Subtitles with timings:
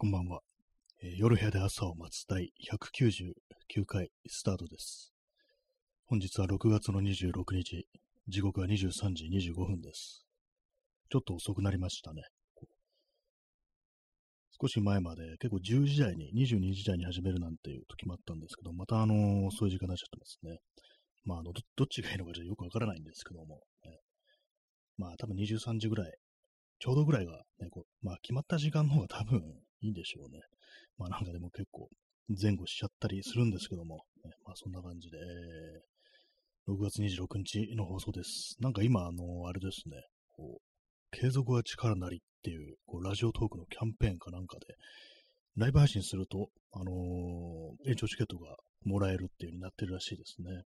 [0.00, 0.42] こんばんは、
[1.02, 5.12] えー夜部屋で朝を待つ第199回スタートです。
[6.06, 7.84] 本日は6月の26日、
[8.28, 10.24] 時刻は23時25分です。
[11.10, 12.22] ちょっと遅くなりましたね。
[14.62, 20.60] 少し前まで結構10時台に、22時台に始めるなんていう時もあったんですけど、またあのー遅い時間になっちゃってますね。
[21.24, 23.98] まあ、あのど、どっちがいいのかじゃよくわからないんですけども、ね
[24.96, 26.12] まあ、多分23時ぐらい
[26.78, 29.42] ちょうどぐらいが、ね、こう、まあ決まった時間の方が多分
[29.80, 30.40] いいんでしょうね。
[30.98, 31.88] まあなんかでも結構
[32.40, 35.88] 前後しちゃったりするんですけども、ね、まあそんな感じで、えー
[36.70, 38.54] 6月26日の放送です。
[38.60, 44.66] なんか今、あの、あれですね、こう、継続は力なりっていう、こう、ラジオトークのキャンペーンかなんかで、
[45.56, 50.62] ライブ配信すると、あのー延長チケットがもらえるっていう風になってるらしいですね。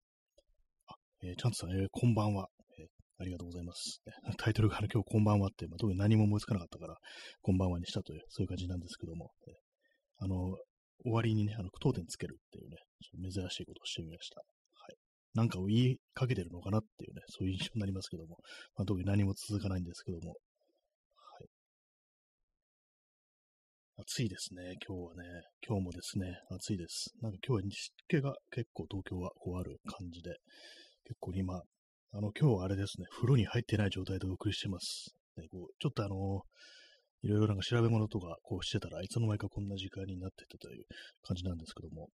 [0.88, 2.48] あ、えーチャンツさん、えーこんばんは。
[3.22, 4.02] ありがとうございます。
[4.40, 6.98] タイトルがあの今日こんばんはって、まあ、特に何も思いつかなかったから、
[7.44, 9.30] こんばんはにしたという、そういう感じなんですけども、
[10.18, 10.58] あの、
[11.06, 14.40] 終わりにね、あの、句読点つけるっていうね、ちょっと珍しいことをしてみました。
[14.40, 14.44] は
[14.90, 14.96] い。
[15.36, 18.38] なんかを言いかけてるのかなっていうね、そういう印象になりますけども、
[18.76, 20.36] まあ、特に何も続かないんですけども、は
[21.46, 21.48] い。
[24.02, 25.24] 暑いですね、今日はね。
[25.62, 27.14] 今日もですね、暑いです。
[27.22, 30.34] なんか今日は湿気が結構東京はこうある感じで、
[31.06, 31.62] 結構今、
[32.14, 35.16] あの、今日はあれですね、風呂に入ってない状態でお送りしてます。
[35.38, 36.42] ね、こうちょっとあの、
[37.24, 40.84] いろいろなんか調べ物とかこうしてたらいつの間にかこんな時間になってたという
[41.24, 42.10] 感じなんですけども、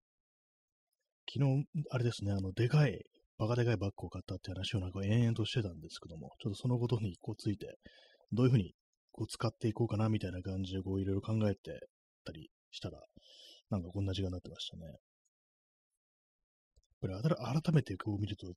[1.34, 3.02] 昨日、あれですね、あの、でかい、
[3.40, 7.80] バカでかいバッグを買ったって話をなんか延々としてたんですけども、ちょっとそのことにこうついて、
[8.32, 8.74] どういうふうに
[9.12, 11.60] こう使っていこうかなみたいな感じでこういろいろ考えて
[12.24, 13.00] たりしたら、
[13.72, 14.86] なんかこんな時間になってましたね。
[17.10, 18.48] やっぱり改めてこう見る、と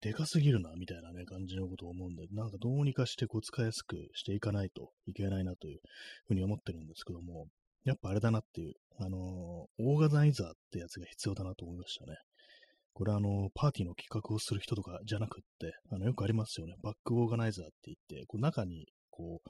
[0.00, 5.80] でかすぎるな、みたいなね、感じのことを思うんで、なんかどうにかしてこう使いやすくしていかないといけないなという
[6.26, 7.46] ふうに思ってるんですけども、
[7.84, 12.16] やっぱあれだなっていう、あのーオーガナイザーってやつが必要だなと思いましたね。
[12.92, 16.74] これあのパーティーの企画をする人とかじゃなくって、あの、よくありますよね。
[16.82, 19.48] バックオーガナイザーって言って、こう中に、こう、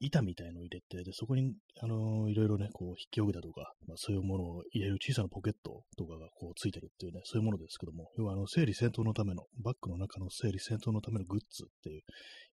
[0.00, 12.02] 板みたいのを入れて、で、そこに、あのーいろいろね、こう、筆記用具だとか、まあ、そういうものを入れる小さなポケットとかがこう、ついてるっていうね、そういうものですけども、要はあの、整理整頓のための、バッグの中の整理整頓のためのグッズっていう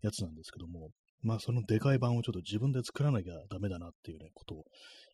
[0.01, 0.89] やつなんですけども、
[1.21, 4.63] まあ、そのでかい版をちょっと自分で作らなきゃダメだなっていうね、ことを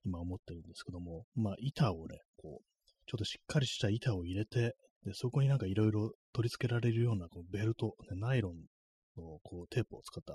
[0.04, 2.66] 今思ってるんですけども、まあ、板をね、こう、
[3.08, 4.76] ちょっとしっかりした板を入れて、
[5.06, 8.54] で、そこになんかいろいろ取り付けられるようなこうベルト、ねナイロン
[9.18, 10.34] のこうテープを使った、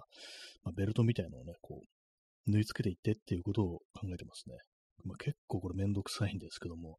[0.65, 4.57] まあ、ベルトみたいのをね、こう、縫い付けていってっていうことを考えてますね。
[5.05, 6.99] まあ、結構これめんどくさいんですけども、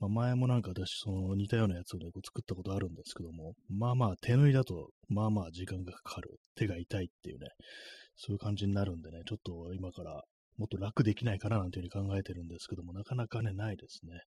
[0.00, 6.30] まあ、前もなんか私、その似たようなやつをね、こう作ったことあるんですけども、まあまあ手縫いだと、まあまあ時間がかかる。
[6.56, 7.48] 手が痛いっていうね、
[8.16, 10.22] そういう感じになるんでね、ちょっと今から
[10.56, 14.20] もっと楽できないかななんていうふうに考えてるんですけども、なかなかね、ないですね。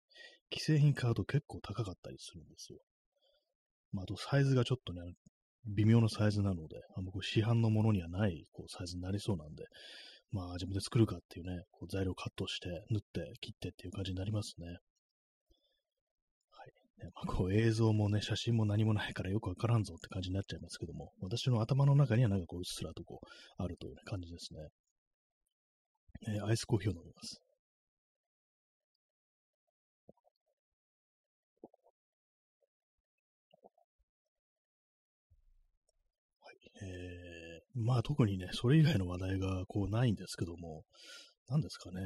[0.53, 2.80] 既製品買うと結構高かったりするんですよ。
[3.94, 5.02] まあ、あとサイズがちょっとね、
[5.67, 9.66] 微妙なサイズなので、あんまこう市販のものにはないこうサイズになりそうなんで、
[10.31, 14.67] まあ自分で作るかっていうね、こう材料カットして、縫って、切ってっていう感じになりますね。
[14.67, 14.73] は
[16.66, 17.05] い。
[17.05, 24.59] ねまあ、こう映像もね、写真も何もないからよくわからんぞって感じになっちゃいますけども、私の頭の中にはなんかこううっすらとこう、あるという、感じですね。
[26.28, 27.47] えーアイスコーヒーを飲みます。
[37.78, 40.84] まあ特にね、それ以外の話題がこうないんですけども、
[41.48, 42.02] 何ですかね。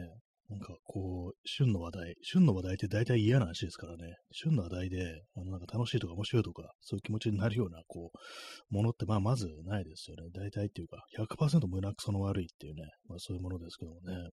[0.49, 10.23] なんかこう、旬の話題、旬の話題って大体嫌な話ですからね、旬の話題で、あのなんか楽しいとか面白いとか、そういう気持ちになるような、こう、ものってまあまずないですよね。
[10.33, 14.29] 大体っていうか、100%胸くその悪いっていうね、まあそういうものですけどもね。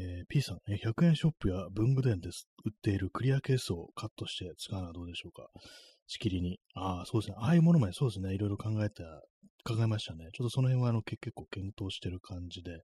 [0.00, 2.28] えー P さん、え100円ショップや文具店で
[2.64, 5.48] 売っているクリアケースをカットして使うのはどうでしょうか？
[6.06, 6.58] しきりに。
[6.74, 7.36] ああ、そうですね。
[7.38, 8.34] ああいうものまでそうですね。
[8.34, 9.02] いろいろ考えた、
[9.68, 10.30] 考えましたね。
[10.32, 12.80] ちょっとその辺はあの結構検討してる感じで、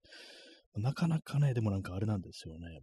[0.76, 2.80] なかなかね、でもなんかあれなんですよね。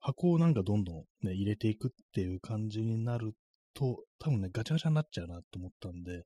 [0.00, 0.96] 箱をなんかどんどん
[1.26, 3.32] ね、入れていくっていう感じになる
[3.74, 6.22] と、多分ね、ガチャガチャになっちゃうなと思ったんで、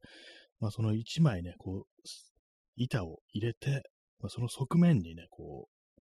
[0.61, 2.03] まあその1枚ね、こう、
[2.77, 3.83] 板を入れて、
[4.21, 6.01] まあ、その側面にね、こう、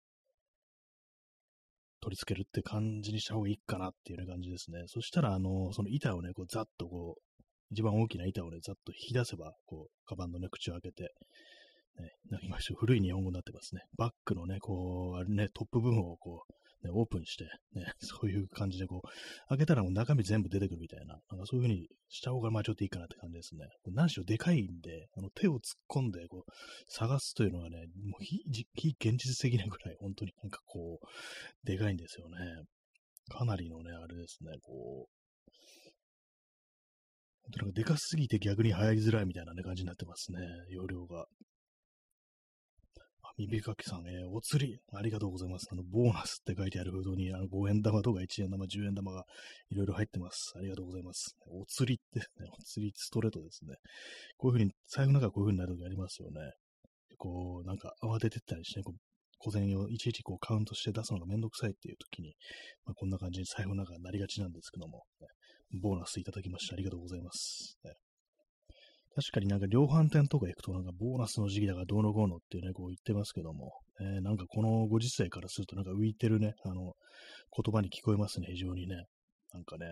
[2.01, 4.83] 取り付けるって感じにした方がいいかなっていうような感じですね。
[4.87, 7.21] そしたら、あの、その板をね、こう、ざっとこう、
[7.71, 11.13] 一番大きな板をね、ざっと引き出せば、こう、カバンのね、口を開けて、
[11.99, 13.81] ね、なんか今、古い日本語になってますね。
[13.97, 17.43] バックのね、こう、あれね、トップ部分をこう、ね、オープンして、
[17.73, 19.07] ね、 そういう感じでこう、
[19.49, 23.67] 開けたらもう中身全部出てくるみたいな、なんかそういう風にした方がまあちょっといいかなって感じですね。
[23.87, 26.51] 何しろでかいんで、あの手を突っ込んでこう、
[26.87, 28.43] 探すというのがね、もう非
[28.99, 32.37] 現実的なぐらい、本当になんかこう、でかいんですよね。
[33.29, 35.18] かなりのね、あれですね、こう、
[37.57, 41.25] なんかでかすぎて逆に入りづらいみたいな、ね、感じになってますね、容量が。
[43.37, 45.67] 耳かきさん、えー、お釣り、ありがとうございます。
[45.71, 49.23] あの、ボーナスって書いてあるフードに、あの、5円玉とか1円玉、10円玉が
[49.69, 50.53] いろいろ入ってます。
[50.57, 51.37] ありがとうございます。
[51.47, 53.75] お釣りってね、お釣りストレートですね。
[54.37, 56.51] こういうふうに、財布の中こういうふうになる時ありますよね。
[57.17, 58.99] こう、なんか慌ててったりして、ね、こう
[59.39, 62.35] 小銭をいちいちこうカウントして出すのがめんどくさいっていう時に、
[62.85, 65.27] まあ、こんな感じに財布の中になりがちなんですけども、ね、
[65.81, 67.77] ボーナスいただきましてありがとうございます。
[67.83, 67.93] ね、
[69.15, 76.93] 確かになんか量販店とか行くとなんかボーナスの時期だからどうのこうのっていうね、こう言ってますけども、えー、なんかこのご時世からするとなんか浮いてるね、あの、
[77.55, 78.95] 言葉に聞こえますね、非常にね。
[79.51, 79.85] なんかね、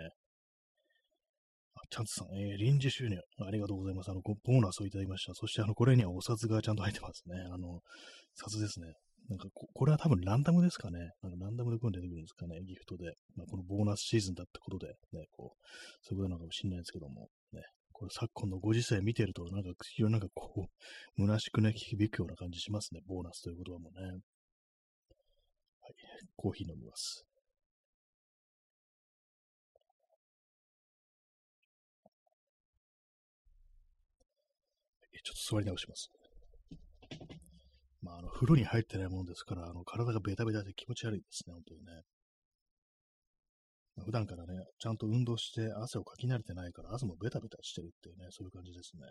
[1.76, 4.10] あ、チャンツさん、えー、臨時収入、ありがとうございます。
[4.10, 5.34] あの、ボーナスをいただきました。
[5.34, 7.36] そして、あの、これにはお札がちゃんと入ってますね。
[7.54, 7.82] あの、
[8.36, 8.94] 札ですね。
[9.30, 11.00] なんかこ、これは多分ランダムですかね。
[11.22, 13.18] なんかランダムでこういうの出てくるんですかね、ギフトで。
[13.36, 15.66] まあ、このボーナスシーズンだってことで、ね、こう、
[16.02, 24.02] そういうことなのかもしれないですけども、ね、これ昨今のご時世見てると、なんか、非常になんかこう、虚しくね、響くような感じしますね、ボーナスという言葉もね。
[25.82, 25.94] はい、
[26.36, 27.28] コーヒー飲みます。
[35.24, 36.10] ちょっと座り直します。
[38.08, 42.04] まあ、あの、風呂に入ってないものですから、あの、体がベタベタで気持ち悪いですね、本当にね。
[43.98, 49.04] まあ、普段からね、ちゃんと運動して汗をかき慣れてないから、汗もベタベタしてるっていうね、そういう感じですね。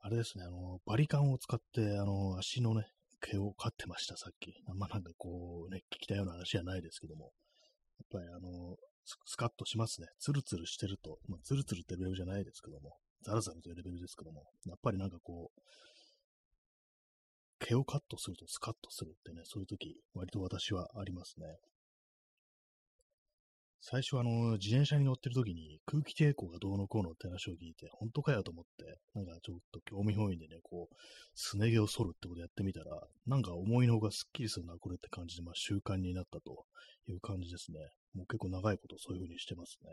[0.00, 2.88] あれですね、あの、バリカンを使って、あの、足のね、
[3.20, 4.52] 毛を飼ってました、さっき。
[4.68, 7.32] あんまなんかこうね、聞きたような話じゃないですけども。
[7.98, 10.08] やっぱりあの、スカッとしますね。
[10.18, 15.60] ツルツルしてると、まあ、ツルツルってレベルじゃないですけども、ザラザラというレベルですけども、やっぱりなんかこう、
[17.58, 21.46] 毛をカットするとスカッとするってね、そういう時、割と私はありますね。
[23.86, 30.94] 最初あの、自転車に乗ってる時に空気抵抗がどうのこうのって話を聞いて、本当かよと思って、なんかちょっと興味本位でね、こう、
[31.34, 36.64] すね毛を剃るってことやってみたら、なんか思いのほかすっきりするな、これって感じで、まあ習慣になったと
[37.08, 37.78] いう感じですね。
[38.14, 39.90] もう結構長いことそういう風にしてますね。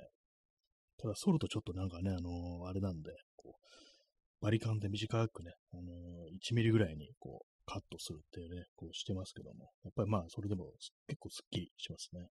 [1.02, 10.72] ただ、剃るとちょっとなんかね、あのー、あれなんで、こう、バリカンで短くね、あのー、1ミリぐらいに、こう、カットするっていうね、こうしてますけども、やっぱりまあ、それでも
[11.08, 12.28] 結構スッキリしますね。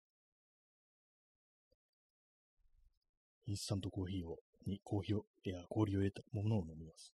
[3.47, 7.13] インスタントコーヒーを、にコーヒーを、いや、氷を入れたものを飲みます。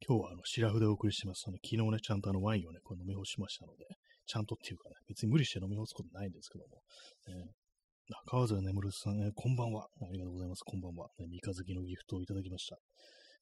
[0.00, 1.44] 今日はあの、シラフでお送りしてます。
[1.48, 3.84] あの昨日ね、ちゃんとあのワインをね、こう飲み干しましたので、
[4.28, 6.82] ちゃんとっていうかね、別に無理して飲み干すことないんですけども、
[7.28, 9.88] えー、川添眠さん、えー、こんばんは。
[10.02, 10.60] ありがとうございます。
[10.64, 11.08] こんばんは。
[11.18, 12.76] ね、三日月のギフトをいただきました。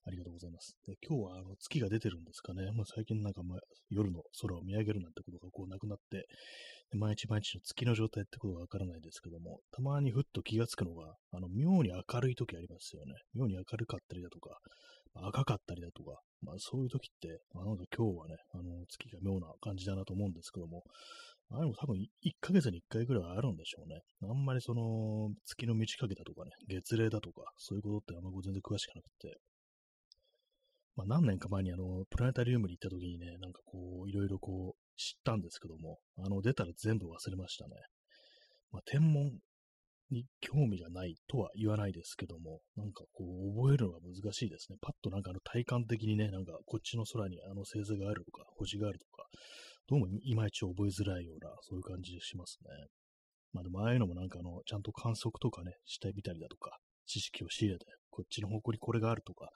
[0.07, 0.79] ありがとうございます。
[0.87, 2.71] で今日はあの月が出てるんですかね。
[2.71, 3.59] まあ、最近なんか、まあ、
[3.91, 6.27] 夜の空を見上げるなんてことがこうなくなって、
[6.95, 13.15] 毎日毎日の月の状態ってことがわからないですけども、たまにふっと気がつくのが、あの、妙に明るい時ありますよね。
[13.35, 14.61] 妙に明るかったりだとか、
[15.23, 20.83] 赤かったりだとか、まあそういう時って、あ、なんか今日はね、あの、月が妙な感じだなと思うんですけども、
[21.51, 24.01] あれも多分1ヶ月に1回ぐらいあるんでしょうね。
[24.23, 29.39] あんまりその月の満ち欠けだとかね、月齢だとか、そういうことってあんま全然詳しくなくて、
[30.97, 37.77] まあ何年か前にあの、プラネタリウムに行った時にね、なんかこう、いろいろこう、知ったんですけども、あの、出たら全部忘れましたね。
[38.73, 39.39] まあ、天文
[40.11, 44.79] に興味がないとは言わないですけども、なんかこう、覚えるのが難しいですね。
[44.81, 49.25] パッとなんかあの体感的にね、なんかこっちの空にあの星座があるとか、星があるとか、
[49.89, 52.87] どうもいまいち覚えづらいような、そういう感じしますね。
[53.53, 59.49] まあでもああいうのもなんかあの、ちゃんと観測とかね、してみたりだとか、知識を仕入れて、こっちの方向にこれがあるとか、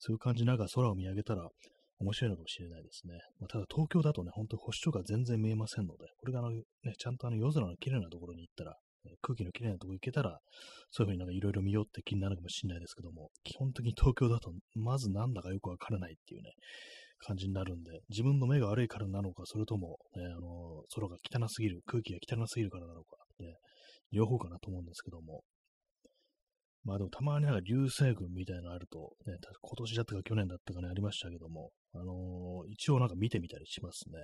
[0.00, 1.48] そういう感じなんか空を見上げたら
[1.98, 3.14] 面白いのかもしれないですね。
[3.40, 6.62] まあ、ただ東京だとね、ほんと星とか全然見えませんので、これがあの、ね、
[6.98, 8.76] ちゃんとあの夜空の綺麗なところに行ったら、
[9.20, 10.38] 空気のきれいなとこ行けたら、
[10.90, 16.50] そういうふうになんかいろいろ見ようって気になるかもしれないですけども、基本的に東京だと、まずなんだかよくわからないっていうね、
[17.18, 23.54] 感じになるんで、自分の目が悪いからなのか、それとも、ね、あの、空が汚すぎる、空気が汚すぎるからなのか、ね、
[24.12, 25.42] 両方かなと思うんですけども、
[26.84, 34.18] まあでもたまになんか流星群みたいなのあると、ね、今年だったか去年だったかね、ありましたけども、あのー、一応なんか見てみたりしますね。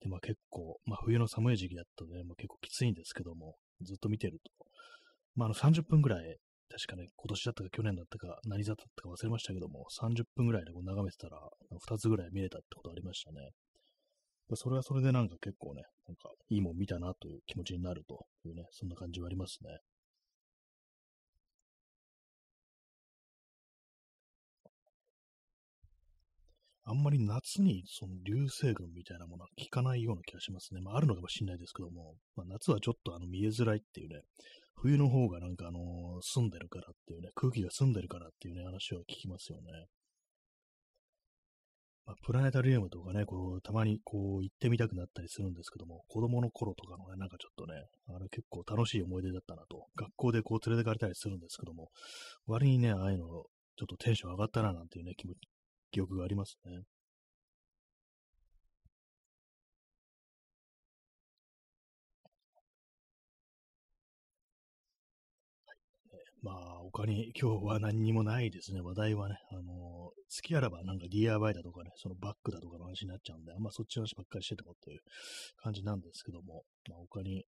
[0.00, 4.52] で、まあ結構、まあ冬の寒い時期だったので、まあ、結構きついんですけども、ずっと見てると、
[5.36, 6.38] まあ、あの30分ぐらい
[6.70, 11.38] 確かね、今年だったか去年だったか何だったか忘れましたけども、30分ぐらいでこう眺めてたら、
[11.88, 13.50] 2つぐらい見れたってことありましたね。
[14.54, 19.78] それはそれでなんか結構ね、なんかいいもん見たなという気持ちになるというね、そんな感じはありますね。
[26.86, 30.80] あんまり夏にその流星群みたいなものは効かないような気がしますね。
[30.80, 34.20] まああるのかもしれないですけども、まあ、夏はちょっとあの見えづらいっていうね、
[34.76, 39.86] 冬の方がなんかあの澄んでるからっていうね、空気が澄んでるからっていうね、話を聞きますよね。
[42.06, 51.88] まあ、プラネタリウムとかね、こう、たまにこう行ってみたくなったりするんですけども、子供の頃とかのね、なんかちょっとね、あれ結構楽しい思い出だったなと、学校でこう連れてかれたりするんですけども、
[52.46, 53.44] 割にね、ああいうの、ちょっ
[53.88, 55.38] とテンション上がったななんていうね、気持ち、
[55.94, 56.82] 記憶がありますね。
[66.42, 68.80] まあ、他に 今日は何にもないですね。
[68.80, 69.38] 話題はね。
[69.52, 75.00] あのー、好きあらばなんか DIY だとかね、そのバッグだとかの話になっちゃうんで、あんまそっちの話ばっかりしててもっていう
[75.58, 77.46] 感じなんですけども、まあ、他に、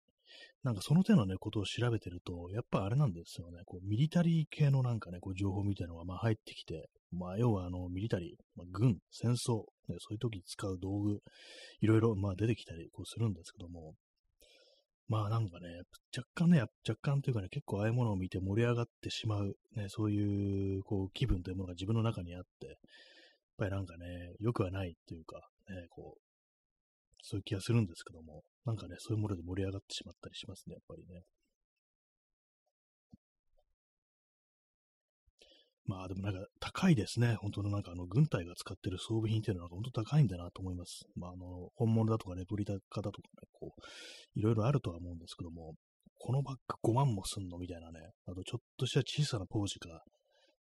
[0.63, 3.63] なんかその手のね、ことを調べてると、やっぱあれなんですよね。
[3.67, 11.21] こう、ミリタリー系のなんかね、こう、情報みたいなのがまあ入ってきて、まあ、要はあの、ミリタリー、まあ、軍、戦争、ね、そういう時に使う道具、
[11.81, 13.95] いろいろ、まあ出てきたりこうするんですけども、
[15.09, 15.69] まあなんかね、
[16.15, 22.77] 若干ね、若干というかね、結構ああいうものを見て盛り上がってしまう、ね、そういうこう気分というものが自分の中にあって、やっ
[23.57, 24.05] ぱりなんかね、
[24.39, 25.37] 良くはないというか、
[25.71, 26.21] ね、こう、
[27.23, 31.23] そういう気がするんですけども、なんかね、そういうもので盛り上がってしまったりしますね、やっぱりね。
[35.89, 37.35] まあでもなんか高いですね。
[37.41, 41.07] 本当のなんかあの軍隊が使ってる装備品っていうのは本当高いんだなと思います。
[41.17, 42.79] まああの本物だとかレプリカだ
[43.11, 45.75] とかね、こう、いろいろあるとは思うんですけども、
[46.19, 50.03] このバッグ5万もすんのみたいなね、あとちょっとした小さなポーチが、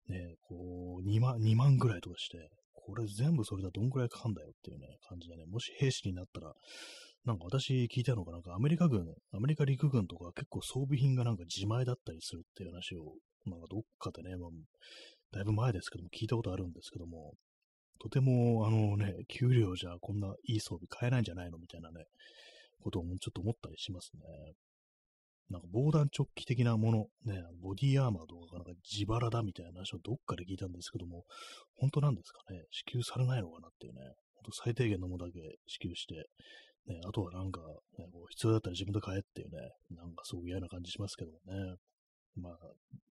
[0.08, 6.54] ね、こう2万、2万ぐらいとかして、これ全部それだどんくらいかかんだよっていうね、感じでね、もし兵士になったら、
[7.26, 14.50] なんか私聞いたのがなんかアメリカ軍、アメリカ陸軍とか結構装備品がなんか自前だったりするっていう話を、なんかどっかでね、まあ、
[15.32, 17.34] だいぶ前ですけども、聞いたことあるんですけども、
[18.00, 22.04] とても、あのね、給料じゃこんないい装備買えないんじゃないのみたいなね、
[22.80, 24.22] ことをちょっと思ったりしますね。
[25.50, 31.24] なんか防弾チョッキ的なもの、ね、ボディアーマーとかがなんか自腹だみたいな話をどっかで聞いたんですけども、
[31.76, 34.00] 本当なんですかね、支給されないのかなっていうね、
[34.34, 36.14] 本当最低限のものだけ支給して、
[36.86, 37.60] ね、あとはなんか、
[37.98, 39.58] ね、こう必要だったら自分で買えっていうね、
[39.96, 41.76] なんかすごく嫌な感じしますけどもね。
[42.40, 42.54] まあ、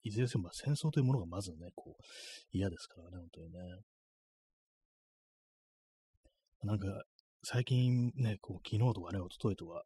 [0.02, 2.02] いずれにせよ、まあ、戦争というものがまずね、こう、
[2.52, 3.58] 嫌ですからね、本当にね。
[6.64, 6.86] なんか、
[7.42, 9.82] 最近ね、こう、昨日とかね、一昨日とか、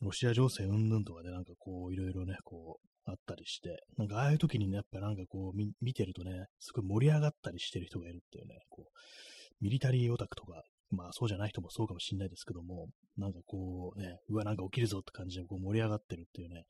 [0.00, 16.64] ロシア情勢うんぬんとかでなんかこう、いろいろね、こう、あったりして、なんかああいう時にね、やっぱなんかこう、見てるとね、すごい盛り上がったりしてる人がいるっていうね、こう、ミリタリーオタクとか、まあそうじゃない人もそうかもしんないですけども、なんかこうね、うわ、なんか起きるぞって感じでこう盛り上がってるっていうね、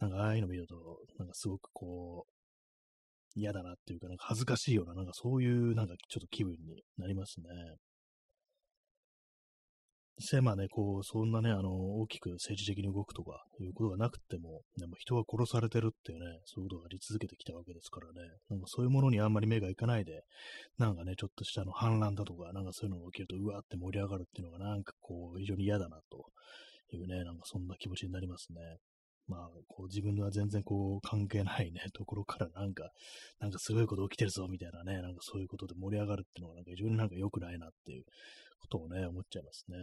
[0.00, 0.76] なんかああいうの見ると、
[1.18, 2.32] なんかすごくこう、
[3.34, 7.46] 嫌だなっていうか、なんか恥ずかしいような、なんかそういうなんかちょっと気分になりますね。
[10.18, 20.22] 実際まあね、こう、そんなね、あの、大きく政治的に動くとかいうことがなくても、でも人が殺されてるっていうね、そういうことがあり続けてきたわけですからね、なんかそういうものにあんまり目がいかないで、
[20.76, 26.26] なんかね、ちょっとしたの反乱だとか、なんかそういうのが起きると、うわーって盛り上がるっていうのがなんかこう、非常に嫌だなと
[26.96, 28.58] いうね、なんかそんな気持ちになりますね。
[29.28, 32.90] まあ、こう自分は全然こう関係ないね、ところからなんか、
[33.38, 38.04] なんかすごいこと起きてるぞみたいなね、なんかそういうことで盛り上がるっていうのがなんか非常になんか良くないなっていう
[38.58, 39.76] ことをね、思っちゃいますね。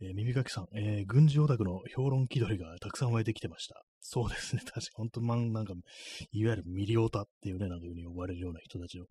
[0.00, 3.82] えー、耳かきさん、えー、軍事オタクの評論気取りがたくさん湧いてきてました。
[4.00, 4.62] そうですね。
[4.64, 5.74] 確かに本当、まん、なんか、
[6.30, 9.06] いわゆるミリオタっていうね、なんかいう風に呼ばれるような人たちを、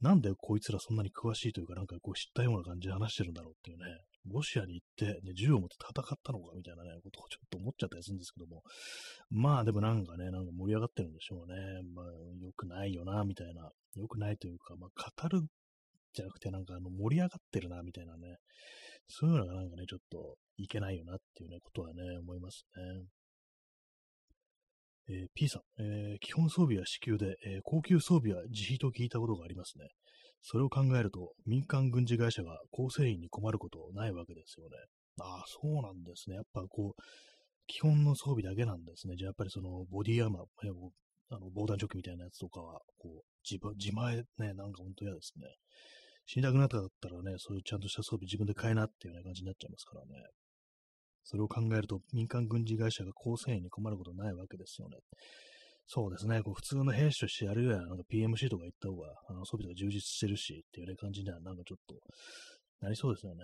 [0.00, 3.84] なんでこいつらそんなに詳しいというか、なんかこう知ったような感じで話してるんだろうっていうね、
[4.26, 8.62] ロシアに行って、ね、銃を持って戦ったのかみたいなね、ことをちょっと思っちゃったりするんですけども、
[9.30, 11.56] まあでもなんかね、なんか盛り上がってるんでしょうね。
[11.94, 12.06] まあ、
[12.40, 13.70] 良くないよな、みたいな。
[13.96, 15.46] 良くないというか、まあ、語る
[16.12, 18.36] じゃなくて、なんかあの盛り上がってるな、みたいなね。
[19.08, 23.06] そういうのがなんかね、ちょっといけないよなっていうね、ことはね、思いますね。
[25.08, 29.88] えー、P さん、えー、基本装備は支給で、えー、高級装備は自費と聞いたことがありますね。
[30.42, 34.76] それを考えると、民間軍事会社が構成員に困ることないわけですよね。
[35.20, 36.36] ああ、そうなんですね。
[36.36, 37.02] やっぱこう、
[37.66, 39.16] 基本の装備だけなんですね。
[39.16, 40.44] じゃあやっぱりそのボディアーマー、
[41.32, 45.46] あの防弾チョッキみたいなやつとかは、こう、自自前ね、なんか本当嫌ですね。
[46.26, 50.26] 死にたくなっただったらね、そういうちゃんとした装備自分で買えなっていうような感じになっちゃいますからね。
[51.22, 54.98] それを考えると、民間軍事会社が構成員に困ることないわけですよね。
[55.92, 61.96] そうですね、こう普通の兵士としてやるよりは、なんか PMC とか行った方が、あの装備とか充実してるしっていうね、感じにはなんかちょっと
[62.80, 63.42] なりそうですよね。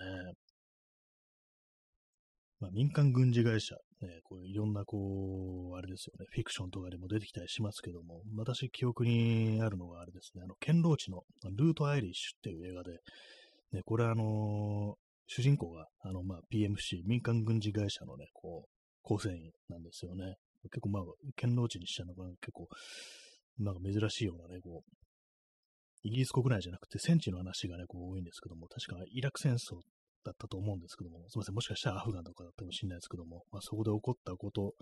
[2.60, 12.92] まあ、民間軍事会社、ね、こういろんなこう、あれですよね、フィクションとかでも出てきたりしますけども、私記憶にあるのがあれですね、あの、堅牢地のルート・アイリッシュっていう映画で、
[13.72, 14.94] ね、これあのー、
[15.26, 18.68] 主人公が、あの、まあ、PMC、民間軍事会社のね、こう、
[19.02, 20.36] 構成員なんですよね。
[20.68, 21.02] 結構まあ、
[21.40, 22.68] 堅牢地にしちゃうのが結構、
[23.58, 24.90] なんか珍しいようなね、こう、
[26.02, 29.80] イギリス国内じゃなくて戦地の話がね、こう多いんですけども、確かイラク戦争
[30.24, 34.74] だったと思うんですけども、すみません、もしかしたらアフガンとかだったかもしれないですけども、まあ、そこで起こったこと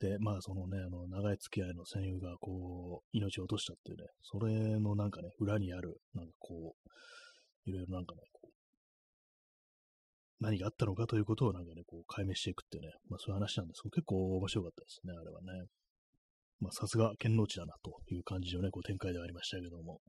[0.00, 8.22] で、まあそのね、あの、長い付き合いの戦友がこう、命を落としたっていうね、それのなんかね、裏にある、なんかこう、いろいろなんかね、
[10.40, 15.66] 何があったのかということをなんかね、こう解明していくっていうね、まあそういう話なんですけど、結構面白かったですね、あれはね。
[16.60, 20.00] まあさすが堅牢地だなという感じのね、こう展開ではありましたけども。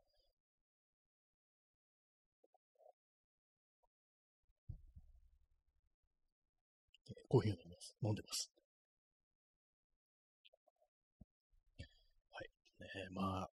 [7.27, 7.95] コーヒーを飲みます。
[8.03, 8.51] 飲んでます。
[12.31, 12.49] はい。
[12.81, 13.49] ねまあ、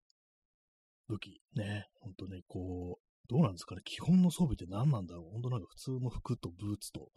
[1.08, 5.32] 武器、ね、本当ね、こう、どうなんですかね、基本の装備って何なんだろう？
[5.32, 7.08] 本当なんか普通の服とブーツと、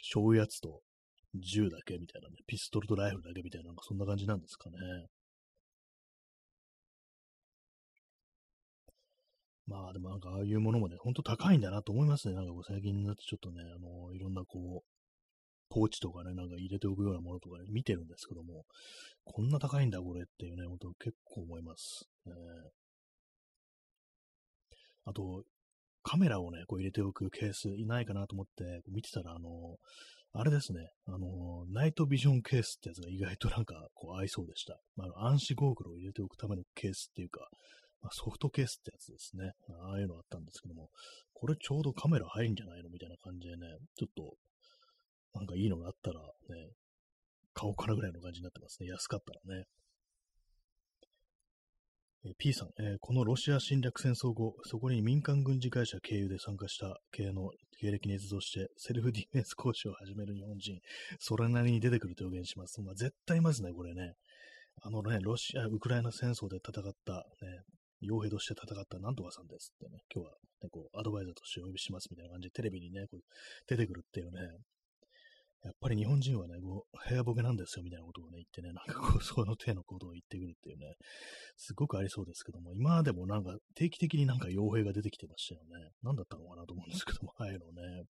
[0.00, 0.80] 醤油やつと、
[1.34, 4.76] 銃だけみたいなね、ピストルとライフルだけみたいな、なんかそんな感じなんですかね？
[9.68, 12.34] まあでもなんかああいうものもね、ほんと高いんだなと思いますね。
[12.34, 14.88] なんかこう最近になってちょっとね、あの、いろんなこう、
[15.70, 18.64] ポーチとかね、なんか入れておくようなものとかね、見てるんですけども、
[19.24, 22.10] こんな高いんだこれっていうね、ほんと結構思います。
[22.26, 22.32] ね、
[25.04, 25.44] あと、
[26.02, 29.76] カメラをね、こう入れておくケースいないかなと思って見てたら、あの、
[30.34, 34.78] あれですね、あの、ナイトビジョンケースってやつが意外となんかこう合いそうでした。
[34.96, 37.46] まあ、暗視ゴーグルを入れておくためのケースっていうか、
[38.00, 39.52] まあ、ソフトケースってやつですね。
[39.84, 40.88] ああいうのあったんですけども、
[41.34, 43.66] これちょうどカメラ入るんじゃないのみたいな感じでね、
[43.96, 44.34] ちょっと、
[45.34, 46.72] なんかいいのがあったらね、
[47.54, 48.88] 買おうかなぐらいの感じになってますね。
[48.88, 49.66] 安かったらね。
[52.38, 57.50] P さん、えー、このロシア侵略戦争後、そこに民間軍事会社経由で参加した系の
[57.80, 60.78] 経歴に実像して、セルフディフェンス講師を始める日本人、
[61.18, 62.80] それなりに出てくると予言します。
[62.80, 64.14] まあ、絶対いますね、これね。
[64.82, 67.62] あのね、ロシア、ウクライナ戦争で戦った、ね、
[68.08, 73.20] 傭兵として戦ったなんとかさんですってね、今日は、ね、こう、アドバイザーとしてお呼びしますみたいな感じでテレビにね、こう
[73.66, 74.38] 出てくるっていうね、
[75.64, 80.96] やっぱり日本人はね、こう、部屋ボケなんですよみたいなことをね、言ってね、 なんかこう、その手のことを言ってくるっていうね、
[81.56, 85.90] すごくありそうですけども、今でもなんか定期的になんか傭兵が出てきてましたよね。
[86.02, 88.04] 何だったのかなと思うんですけども、 ああいうのね。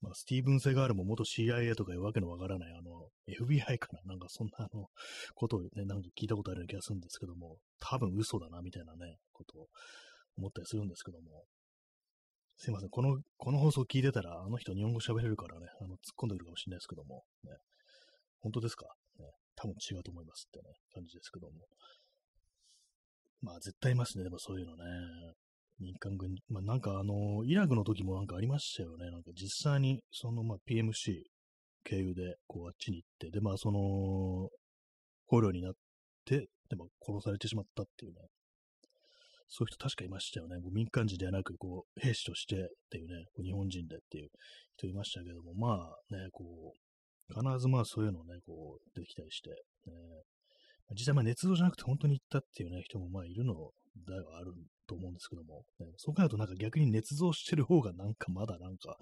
[0.00, 4.88] まあ、スティーブン・セガールも元 CIA とかいうわけのわからない、あの、FBI かななんかそんなあの、
[5.34, 9.68] ことをね、なんか聞いたことあるような気がするんですけども、多分嘘だな、みたいなね、ことを
[10.38, 11.44] 思ったりするんですけども、
[12.62, 12.90] すいません。
[12.90, 17.52] この、この放送聞いてたら、あの人日本語喋れるからね、あの、突っ込んでくるかもしれないですけども、ね。
[18.42, 18.84] 本当ですか？
[19.18, 19.24] ね。
[19.56, 21.54] 多分違うと思いますってね、感じですけども。
[23.40, 24.24] まあ、絶対いますね。
[24.24, 24.84] でもそういうのね。
[25.78, 29.10] 民間軍、まあなんかあの、イラクの時もなんかありましたよね。
[29.10, 31.22] なんか実際に、そのまあ PMC
[31.84, 34.50] 経由で、こうあっちに行って、でまあその、
[35.28, 35.72] 捕虜になっ
[36.26, 38.18] て、でも殺されてしまったっていうね。
[39.50, 40.56] そういう人確かいましたよね。
[40.72, 42.58] 民間人ではなく、こう、兵士としてっ
[42.88, 44.28] ていうね、こう日本人でっていう
[44.76, 49.56] 人いましたけども、まあね、こう、必ずまあそういうのをね、こう、出てきたりして、ね、
[50.92, 53.54] 実際まあ捏造じゃなくて本当に行ったっていうね、人もまあいるの
[54.06, 54.52] ではある
[54.86, 58.96] と思うんですけども、ね、そう考えるとなんか逆に捏造してる方がなんかまだなんか、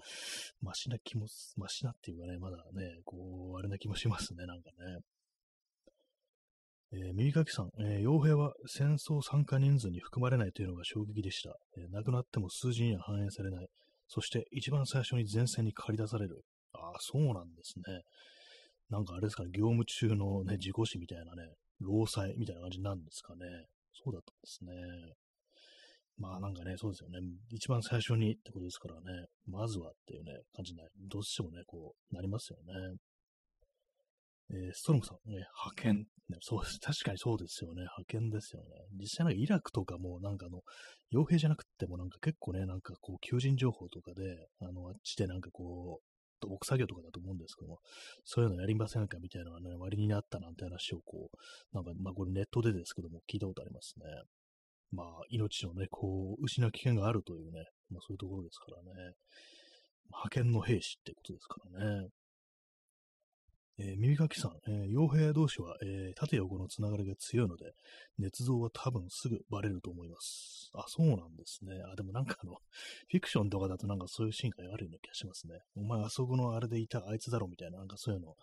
[0.61, 4.99] マシな気も、マシなっていうかね、まだね、こう、あれな気もしますね、なんかね。
[7.09, 11.55] えー、右きさん、えー、傭兵は戦争参加人数に含まれないというのが衝撃でした。
[11.77, 13.67] えー、亡くなっても数字には反映されない。
[14.07, 16.41] そして一番最初に前線に駆り出される。
[16.73, 18.01] ああ、そうなんですね。
[18.89, 23.45] なんかあれですかね、業務中のね、事故死みたいなね、労災みたいな感じなんですかね。
[23.93, 24.71] そうだったんですね。
[26.17, 27.19] まあなんかね、そうですよね。
[27.51, 30.91] 一番最初にってことですからね、まずはっていうね、感じになる。
[31.07, 32.97] どうしてもね、こう、なりますよね。
[34.51, 36.79] えー、ストロムさん、ね、派遣、ね、そうです。
[36.79, 37.81] 確かにそうですよね。
[37.81, 38.67] 派遣ですよね。
[38.99, 40.61] 実際なんかイラクとかもなんかあの、
[41.11, 46.03] 傭兵じゃなくてもなんか結構ね、なんかこう、求人情報とかで、あの、あっちでなんかこう、
[46.41, 47.79] 土木作業とかだと思うんですけども、
[48.23, 54.05] そういうのやりませんかみたいなのがね、割になったなんて話をこう、なんか、まあこれネットでですけども、聞いたことありますね。
[54.91, 59.13] まあ、命のね、こう、失う危険があるというね、まあそういうところですからね。
[60.11, 62.07] 派遣の兵士ってことですからね。
[63.81, 67.71] えー、耳かきさん、えー、傭兵同士は、えー、縦横のつながりが強いので、
[68.19, 70.69] 捏造は多分すぐバレると思います。
[70.73, 71.81] あ、そうなんですね。
[71.89, 72.55] あ、でもなんかあの、
[73.09, 75.61] フィクションとかだとなんかそういうシーンがあるような気がしますね。
[75.77, 78.35] お前あそこのあれでいたあいつだろみたいな、なんかそういうの、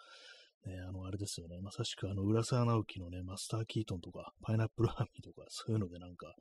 [0.64, 1.61] ね、あの、あれですよね。
[1.61, 6.35] まさしくあの、浦沢直樹のね、マスター・キートンとか、パイナップル・ハミーとか、そういうのでなんか、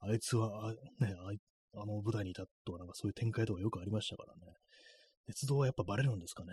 [0.00, 0.72] あいつは、あ
[1.04, 4.52] ね、ああの舞台にいたとか、なんかそういう展開とかよくありましたからね。
[5.26, 6.52] 鉄道はやっぱバレるんですかね。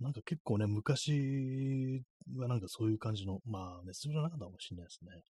[0.00, 2.02] なんか結構ね、昔
[2.36, 5.22] はなんかそういう感じの、まあ、熱造じゃなかったかもしれないですね。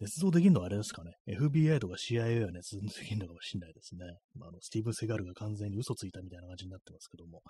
[0.00, 1.12] 捏造できるのはあれですかね。
[1.28, 4.04] FBI とか CIA は捏造できるのかもしれないですね。
[4.34, 7.42] まあ、あのスティーブン・セガールが完全に嘘ついたみたいな感じになってますけども。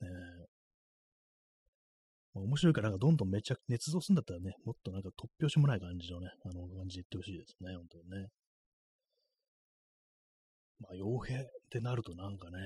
[0.00, 0.08] ね
[2.34, 8.28] ま、面白いからなんかどんどんめちゃ捏造するんだったらね、もっとなんか突拍子もない感じのね、あの感じで言ってほしいですね、本当にね。
[10.80, 12.58] まあ、傭兵ってなるとなんかね、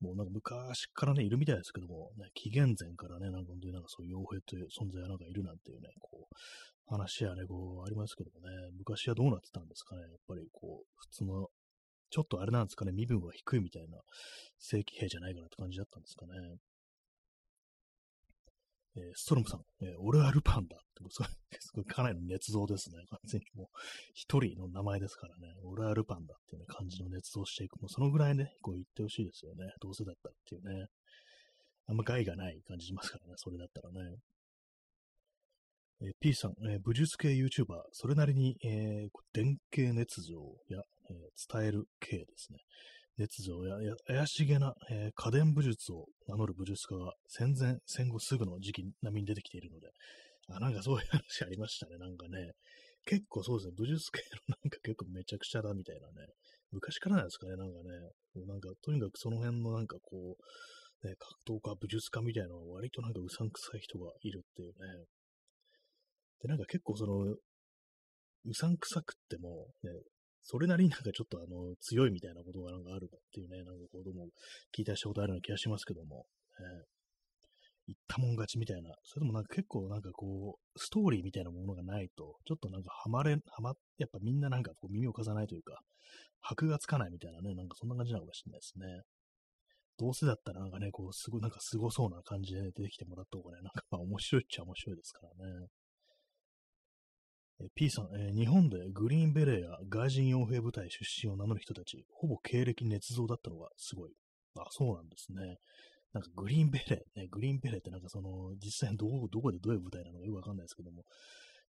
[0.00, 6.34] もうなんか昔からね、いるみたいですけども、ね、紀元前からね、なんか本当になんかそういう傭兵という存在がなんかいるなんていうね、こう、
[6.86, 8.46] 話やね、こう、ありますけどもね、
[8.78, 11.48] 昔はどうなってたんですかね、やっぱりこう、普通の、
[12.10, 13.98] ちょっとあれなんですかね、身分は低いみたいな
[14.58, 16.32] 正規兵じゃないかなって感じだったんですかね。
[18.98, 21.28] えー、ストロムさん、えー、俺はルパンだって、それ、
[21.60, 22.96] すごいかなりの捏造ですね。
[23.08, 23.66] 完全にもう、
[24.14, 27.80] 一人の名前ですからね、俺はルパンだっていう、ね、感じの捏造していく。
[27.80, 29.72] もうそのぐらいね、こう言ってほしいですよね。
[29.80, 30.86] どうせだったらっていうね。
[31.86, 34.16] あんま害がない感じしますからね、それだったらね。
[36.00, 41.14] えー、P さん、えー、武術系 YouTuber、それなりに、えー、電形捏造や、え、
[41.52, 42.58] 伝える系ですね。
[43.18, 49.88] 捏造や怪しげな、えー、家電武術を名乗る武術家が戦前、戦後すぐの時期並みに出てきているので、
[50.50, 52.52] あ、なんかそういう話ありましたね、なんかね。
[53.04, 56.28] 結構そうですね、武術系のなんか結構めちゃくちゃだみたいなね。
[56.70, 58.44] 昔からなんですかね、なんかね。
[58.46, 61.14] なんかとにかくその辺のなんかこう、ね、
[61.46, 64.74] 格闘家、武術家みたいなのは割となんかうさんくさい人がいるっていうね。
[66.42, 69.90] で、なんか結構その、うさんくさくっても、ね、
[70.50, 74.28] それなりになんかちょっとあの、強いみたいなことがなんかあるっていうね、なんかことも
[74.74, 76.24] 聞いたりしたことあるような気がしますけども、
[76.58, 76.84] え
[77.88, 85.80] 言ったもん勝ちみたいな、それともなんか結構なんかこう、ストーリーみたいなものがないと、ちょっとなんかハマれ、ハマ、やっぱみんななんかこう耳を貸さないというか、
[86.40, 89.02] 箔がつかないみたいなね、なんかそんな感じなのかもしれないですね。
[89.98, 95.66] どうせだったらなんかね、こう、すごい、なんか凄そうな感じで、ね、出てきてもらった方がね、なんかまあ面白いっちゃ面白いですからね。
[97.74, 104.12] P さん、えー、日本でグリーンベレーや外人傭兵部隊出身を名乗る人たち、ほぼ経歴捏造だったのがすごい。
[104.56, 105.58] あ、そうなんですね。
[106.12, 111.04] なんかグリーンベレー、ね、グリーンベレーってなんかその、実際どこ、どこでどういう部隊なのかよくわかんないですけども、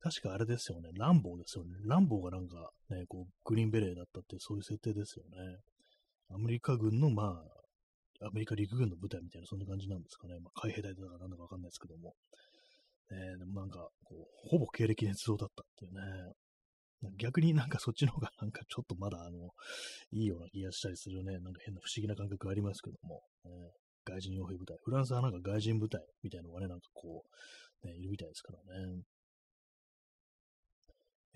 [0.00, 1.70] 確かあれですよね、ランボーですよね。
[1.84, 5.58] ランボーがなんかね、こう、グリーンベレーだったってそういう設定ですよね。
[6.30, 7.42] アメリカ軍の、ま
[8.20, 10.38] あ、アメリカ陸軍の部隊みたいな、そんな感じなんですかね。
[10.38, 12.14] まあ、海兵隊だかなんだかわかんないですけども。
[13.10, 16.32] ね、でもなんか、こう、ほぼ経歴捏造だったっていうね。
[17.16, 19.50] 逆になんかそっちの方がなんかちょっとまだあの、
[20.10, 21.38] いいような気がしたりするね。
[21.38, 23.22] なんか変な不思議な感覚ありますけども。
[23.44, 23.50] ね、
[24.04, 24.76] 外人傭兵部隊。
[24.82, 27.22] フランスはなんか外人部隊みたいなのがね、なんかこ
[27.84, 29.02] う、ね、いるみたいですからね。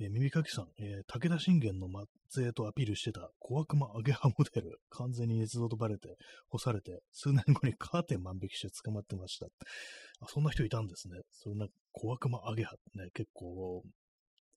[0.02, 1.86] えー、耳かきさん、えー、武田信玄の
[2.28, 6.16] 末裔とアピールしてた小悪魔アゲハモデル、完全に捏造とバレて、
[6.48, 9.46] 干されて、数年後にカーテン万引きして捕まってました。
[9.46, 11.20] あ、そんな人いたんですね。
[11.30, 13.82] そんな小悪魔アゲハってね、結構、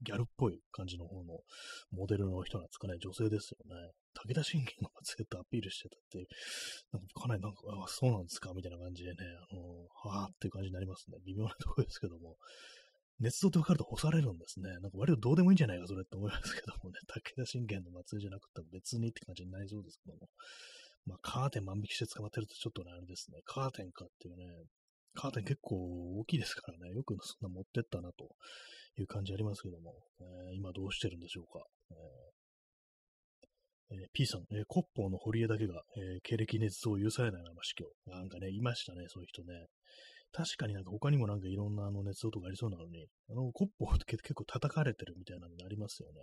[0.01, 1.39] ギャルっぽい感じの方の
[1.91, 3.91] モデルの人なんですかね、女性ですよね。
[4.13, 6.27] 武田信玄の末裔とアピールしてたっていう、
[6.91, 9.15] なんかかなりなんか、あ、そうなんですかみたいな感じでね、
[9.51, 9.61] あの
[10.11, 11.17] はぁっていう感じになりますね。
[11.25, 12.35] 微妙なところですけども。
[13.19, 14.69] 熱造って分かると干されるんですね。
[14.79, 16.99] なんか割とどうでもいいんじゃないか、それって思いますけどもね。
[17.07, 20.29] 武田信玄の末裔じゃなくても別にって感じになりそうですけども。
[21.05, 23.39] まあ、カーテン万引きして捕まってるとちょっとね、あれですね。
[23.45, 24.45] カーテンかっていうね。
[25.13, 26.91] カーテン結構大きいですからね。
[26.91, 28.35] よくそんな持ってったなと
[28.97, 29.93] いう感じありますけども。
[30.19, 31.65] えー、今どうしてるんでしょうか。
[31.91, 32.45] えー
[33.91, 37.85] えー、P さん、えー、コッポーの堀江だけが、えー、経歴熱造を許されないまま死去。
[38.07, 39.67] なんかね、いましたね、そういう人ね。
[40.31, 46.15] 確かになんか他にもなんかいろんなあの熱造とかありそうなのに、あの、コッポって結構叩かれてるみたいなのがありますよね。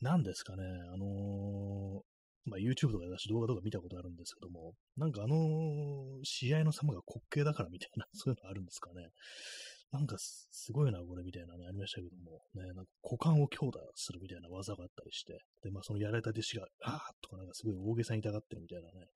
[0.00, 9.08] なんですかね、あのー、まあ、YouTube とかだし動画とか見たことあるんですけども、なんかあのー、試合の様が滑稽だからみたいな、そういうのあるんですかね。
[9.92, 19.06] なんかすごいな、これみたいなね、ありましたけども、ね、なんか股間を強打するみたいな技があったりして、で、まあそのやられた弟子が、あーとかなんかすごい大げさに痛がってるみたいなね、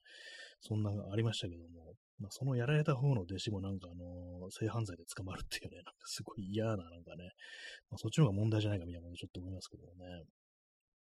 [0.61, 7.30] そんなのありましたけども、まあ、そのやられた方の弟子もなんかあの、性犯罪で捕まるっていうね、 なんかすごい嫌な、なんかね、
[7.90, 10.22] まあ、そっちの方が問題じゃないかみたいなことちょっと思いますけどもね。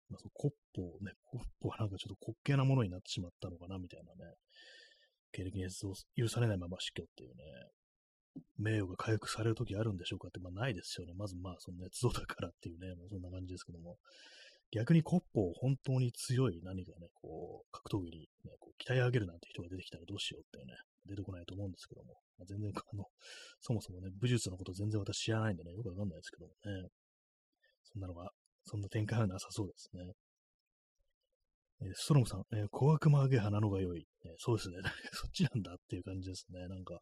[0.09, 4.33] まあ、そコッポね、コッポはなんかちょっと滑稽なものになってしまったのかな、みたいなね。
[5.31, 7.43] 経歴熱を許されないまま死去っていうね。
[8.57, 11.13] 名誉が回復される時あるんでしょうかって、まあないですよね。
[11.15, 13.97] まずまあ、その捏造だからっていうね、まあ、そんな感じですけども。
[14.71, 20.73] 逆にコッポを本当に強い何かね、こう、格闘技に、ね、こう鍛え上げるなんて人が出てきたらどうしようっていうね、
[21.05, 23.05] 出てこないと思うんですけども、まあ、全然、あの、
[23.61, 26.89] そもそもね、武術のこと全然私知らないんでね、よくわかんないですけどもね、
[27.83, 28.31] そんなのが、
[28.65, 30.11] そんな展開はなさそうですね。
[31.81, 34.07] えー、ストロムさん、えー、小悪魔揚げ花のが良い。
[34.25, 34.77] えー、そうですね。
[35.11, 36.67] そっちなんだっていう感じですね。
[36.67, 36.99] なんか、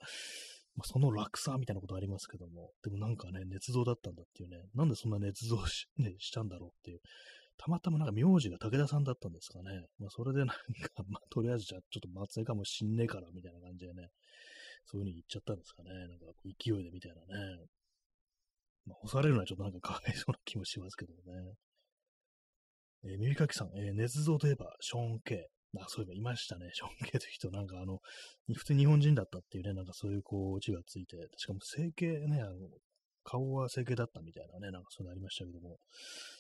[0.76, 7.00] まあ、その落差みたいなことありますけども、でもなんかね、捏造だったんだっていうね、なんでそんな捏造し, ね、したんだろうっていう、
[7.58, 9.86] たまたまなんか名字が武田さんだったんですかね。
[10.00, 10.56] まあ、それでなんか、
[11.08, 14.10] まあ、とりあえずじゃあちょっと松江かもしんねえからみたいな感じでね、
[14.86, 15.92] そういう風に言っちゃったんですかね。
[15.92, 17.66] なんか勢いでみたいなね。
[18.86, 21.54] まあ、干されるのはちょっとなんかかわいそうな気もしますけどね。
[23.06, 25.53] えー、耳かきさん、えー、捏造といえば、ショーン・ケイ。
[25.82, 26.70] あ、そういえばいましたね。
[26.74, 28.00] ショーン・ケイという人、なんかあの、
[28.54, 32.70] 普通日本人だったっていうね、なんかそういうこう、オチがついて、しかも整形ね、あの、
[33.24, 35.78] 顔は整形だったみたいなね、なんかそういうのありましたけども、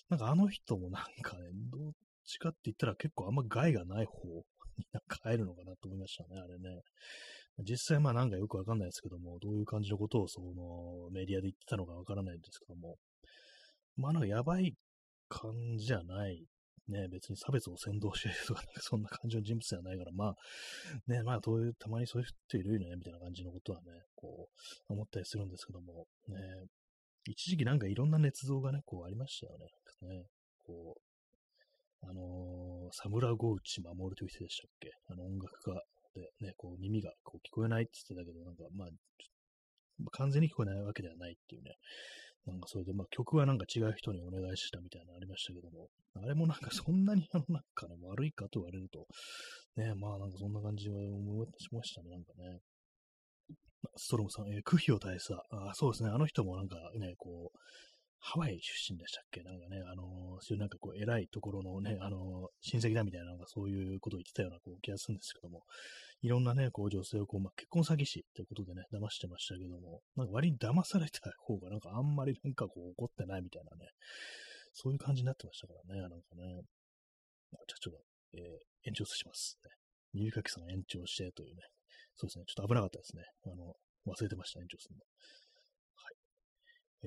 [0.09, 1.91] なんかあの人もなんかね、どっ
[2.25, 4.27] ちかって言ったら結構あんま害がない方
[4.77, 6.81] になんか入るのかなと思いましたね、あれね。
[7.59, 12.97] 実際まあなんかよくわかんないですけども、どういう感じのことをそのメディアで言ってたのかわからないんですけども、
[13.95, 14.73] まあなんかやばい
[15.29, 16.43] 感じじゃない
[16.87, 20.35] ね、別に差別を先導してるとか、そんな感じの人物ではないから、まあ、
[21.07, 24.49] ね、まあ、どういう、たまにそういう人いるよね、みたいな感じのことはね、こ
[24.89, 26.37] う、思ったりするんですけども、ね、
[27.25, 29.67] 一時期なんかいろんな捏造がね、こうありましたよね。
[30.01, 30.25] ね
[30.65, 34.91] こう、あのー、サムラゴウチ守るという人でしたっけ？
[35.07, 35.71] あの音楽家
[36.19, 38.89] でね、こう耳がこう聞こえないって言ってたけど、なんかまあ、
[40.11, 41.77] 完全に聞こえないわけではないっていうね、
[42.45, 49.07] なんかそれで、まあ曲はなんか違う人にお願いしたみたいなのありましたけども、あれもなんかそんなにあのなんかね、悪いかと言われると、
[49.77, 52.59] ね、まあなんかそんな感じは思いしましたね、なんかね。
[53.97, 55.33] ストロムさん、えー、クヒオ大佐。
[55.51, 57.57] あそうですね、あの人もなんかね、こう、
[58.25, 59.43] ハワイ出身でしたっけ？
[59.43, 65.63] なんかね、あの、そういうなんかこう、偉いところのね、あの、親戚だみたいな、なんかそういうことを言ってたようなこう気がするんですけども、
[66.21, 73.91] いろんなね、こう女性をこう、まあ、結婚詐欺師ってことでね、騙してましたけども、なんか割に騙された方がなんかあんまりなんかこう怒ってないみたいなね、
[74.71, 76.63] そういう感じになってましたからね、なんかね。
[77.51, 77.99] じゃあちょっと、
[78.33, 79.69] えー、延長します、ね。
[80.13, 81.61] 耳かきさん延長してというね。
[82.15, 83.23] そうですね、ちょっと危なかったですね。
[83.45, 83.75] あの、
[84.07, 85.01] 忘れてました、延長するの。
[85.95, 86.15] はい。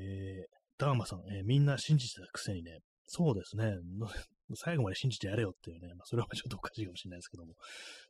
[0.05, 3.77] えー、ダーマさん、えー、みんな信じてたくせにね、そうですね。
[4.55, 7.55] 最後まで信じてやれよっていうね、まあ、それはちょっとおかしいかもしれないですけども。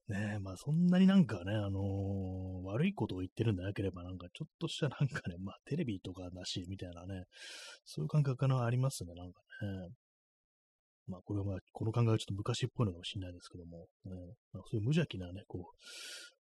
[0.09, 7.24] ねまあそんなになんかね、あのー、悪いことを言ってるんでなければ、なんかちょっとしたなんかね、まあテレビとかだし、みたいなね、
[7.85, 9.88] そういう感覚がありますね、なんかね。
[11.09, 14.12] まあこれは、この考えはちょっと昔っぽいのかもしれないですけども、ね
[14.52, 15.70] まあ、そういう無邪気なね、こ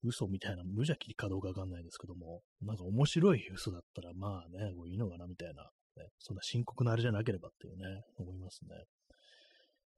[0.03, 8.85] う、嘘みたいな、無邪気かどうかわかんないですけども、なんか面白い嘘だったらまあね、こういいのかなみたいな、ね、そんな深刻なあれじゃなければっていうね、思いますね。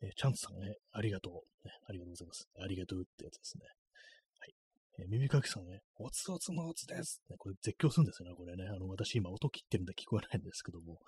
[0.02, 1.72] えー、チャンツさんね、ありがとう、ね。
[1.88, 2.48] ありがとうございます。
[2.60, 3.64] ありがとうってやつですね。
[3.64, 4.54] はい。
[5.00, 7.22] えー、耳かきさんね、おつおつのおつです。
[7.30, 8.68] ね、これ絶叫するんですよね、これね。
[8.68, 11.00] あの、私今音切ってるんで聞こえないんですけども、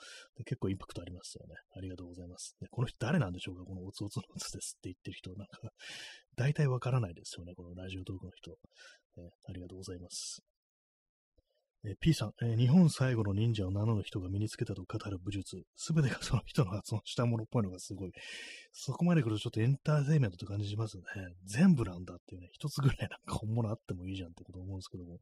[0.47, 1.55] 結構インパクトありますよね。
[1.77, 2.57] ありがとうございます。
[2.61, 5.35] ね、この人誰なんでしょうかこのおつおつのおつですって言ってる人。
[5.37, 5.69] なんか、
[6.37, 8.57] 大体わからないですよね、このラジオトークの人。
[9.21, 10.41] ね、ありがとうございます。
[11.89, 18.13] えー、P さん、えー、日本最後の忍者を名乗る人が身につけたと語る武術、すべてがその人の発音したものっぽいのがすごい。
[18.73, 21.03] そこまで来るとちょっとエンターテイメントって感じしますね。
[21.45, 25.19] 全部なんだっていうね、一つぐらいなんか本物あってもいいじゃんってこと思うんですけども、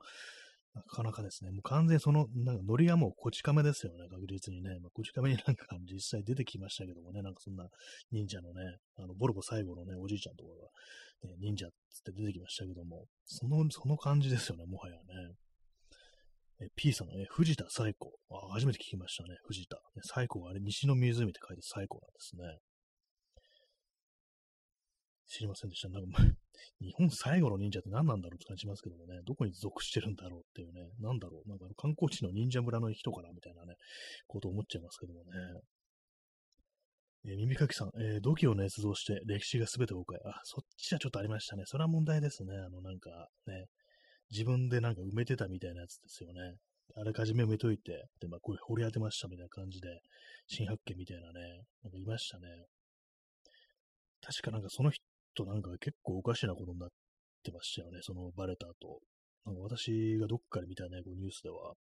[0.74, 4.78] なかなかですね、もう完全にその、なんかノリがもうこち亀ですよね、確実にね。
[4.82, 7.66] まあ、こち亀になんか実際出てきましたけどもね、なんかそんな
[8.10, 10.50] 忍者のね、あの、ボルボ最後のね、おじいちゃんとか
[11.22, 15.02] が、ね、忍者っつって出てきましたけども、その、その感じですよね、もはやね。
[16.60, 18.10] え P さんね、藤田最古。
[18.30, 19.78] あ、初めて聞きましたね、藤田。
[20.02, 22.58] 最古があれ、西の湖って書いて最古なんですね。
[25.28, 25.88] 知りませんでした。
[25.88, 26.22] なんか、
[26.80, 33.74] 日本最後の忍者って何なんだろうって感じしますけどもね、どこに属してるんだろうっていうね、なんだろう、なんか観光地の忍者村の人かなみたいなね、
[34.26, 35.30] こと思っちゃいますけどもね。
[37.26, 40.16] えー、耳かきさん、えー、土器を捏造して歴史が全て崩壊。
[40.28, 41.64] あ、そっちはちょっとありましたね。
[41.66, 42.56] それは問題ですね。
[42.56, 43.10] あの、なんか
[43.46, 43.66] ね、
[44.30, 46.56] 自分でなんか埋めてたみたいなやつですよね。
[46.94, 50.00] あらかじめ埋めといて、で、まあ、これ掘り当てましたみたいな感じで、
[50.46, 52.46] 新発見みたいなね、なんかいましたね。
[54.22, 56.88] 確かなんかその人なんか結構おかしなことになっ
[57.42, 59.00] てましたよね、そのバレた後。
[59.44, 61.74] なんか私がどっかで見たね、こうニュースでは、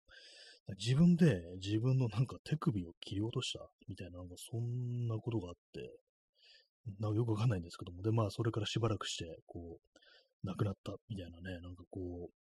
[0.79, 5.91] 自分で自分のなんか手首を切り落としたみたいな、なんかそんなことがあって、
[7.01, 9.99] なんかよくわかんないんですけども、で、まあそれからしばらくして、こう、
[10.45, 12.33] 亡くなったみたいなね、なんかこう、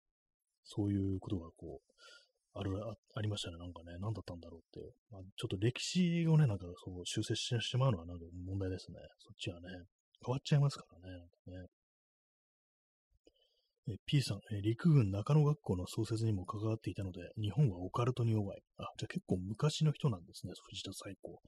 [0.64, 1.90] そういうことがこう、
[2.54, 3.58] ある、あありましたね。
[3.58, 4.92] なんかね、何だったんだろうっていう。
[5.10, 8.98] まあ、ちょっと歴史をね、なんかそう修正してしまうのはなんか問題ですね。
[9.18, 9.68] そっちはね、
[10.24, 11.18] 変わっちゃいますからね。
[11.18, 11.68] なんかね
[13.88, 18.62] え P さん、え陸軍中野学校の創設にも関わっていたので、日本はオカルトに弱い。
[18.78, 21.40] あ、じゃあ結構昔の人なんですね、藤田最高。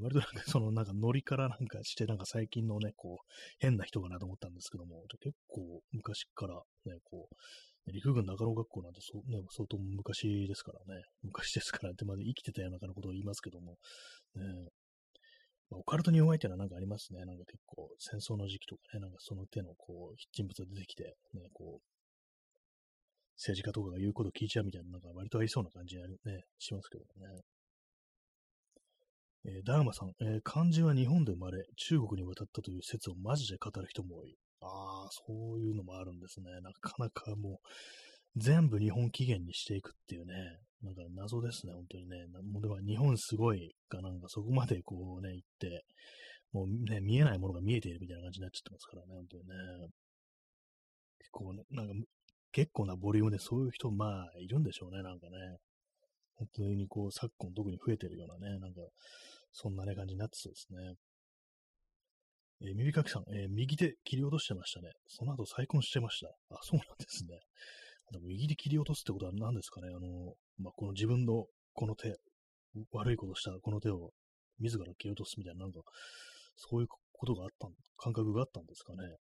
[0.00, 6.54] 割となんかそのなんかノリからなんかしてなんか最近のね、こう変な人かなと思ったんですけども、結構昔から
[6.86, 13.76] ね、こう、陸軍中野学校なんてそ、ね、相当昔ですからね、昔ですからってまで生きてたようなことを言いますけども、
[14.36, 14.44] ね、
[15.70, 17.24] まあ、オカルトに弱いっていうのはなんかありますね。
[17.24, 21.82] なんか結構戦争の時期とかね、なんかその手のこう人物が出てきて、ね、こう、
[23.36, 26.02] 政治家とかが言うこと聞いちゃうみたいな、なんか割とありそうな感じね、
[26.58, 27.42] しますけどね。
[29.46, 34.36] えー、ダーマさん、えー、漢字は日本で生まれ、中国に渡ったという説をマジで語る人も多い。
[34.62, 34.66] あ
[35.06, 36.46] あ、そういうのもあるんですね。
[36.62, 37.68] なかなかもう、
[38.36, 40.34] 全部日本起源にしていくっていうね、
[40.82, 42.26] なんか謎ですね、本当にね。
[42.52, 45.84] もうでも日本すごいかなんかそこまでこうね、行って、
[46.52, 49.54] もうね、見えないものが見えているみたいな感じになっちゃってますからね、本当にね。
[51.18, 52.06] 結構、なんか
[52.52, 55.58] 結構なボリュームでそういう人、まあ、いるんでしょうね、なんかね。
[56.36, 58.80] 本当にこう、昨今特に増えてるようなね、なんか、
[59.52, 60.94] そんなね、感じになってそうですね。
[62.62, 64.90] えー、耳かきさん、えー、右手切り落としてましたね。
[65.06, 66.28] その後再婚してました。
[66.50, 67.38] あ、そうなんですね。
[68.12, 72.14] でも右で切り落とすってことは何ですかねあの、まあ、この自分のこの手、
[72.92, 74.10] 悪いことしたこの手を
[74.60, 75.80] 自ら切り落とすみたいな、なんか、
[76.56, 79.16] そういうことがあった感覚があったんですかね。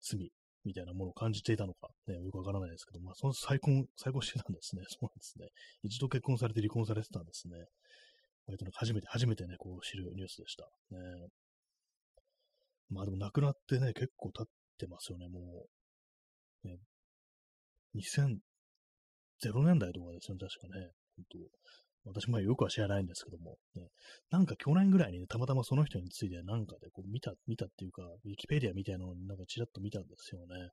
[0.00, 0.30] 罪
[0.64, 4.82] みたいなものを感じていたのか、ね、よくわからないですけど、まあ、その再婚、再婚してたんですね。
[4.88, 5.48] そうなんですね。
[5.82, 7.56] 一度結婚されて離婚されてたんですね。
[8.46, 10.64] 割と初めて、初めてね、こう知るニュースでした。
[10.90, 11.28] ね。
[12.90, 14.46] まあでも亡くなってね、結構経っ
[14.78, 15.66] てますよね、も
[16.64, 16.68] う。
[16.68, 16.78] ね、
[17.94, 18.38] 2000
[19.64, 20.90] 年代とかですよね、確かね。
[21.16, 21.38] 本当
[22.04, 23.88] 私もよくは知らないんですけども、ね、
[24.30, 30.70] なんか去年ぐらいにね、たまたまその人についてなんかでこう見た、見たっていうか、ウィキペディアみたいなのになんかちらっと見たんですよね。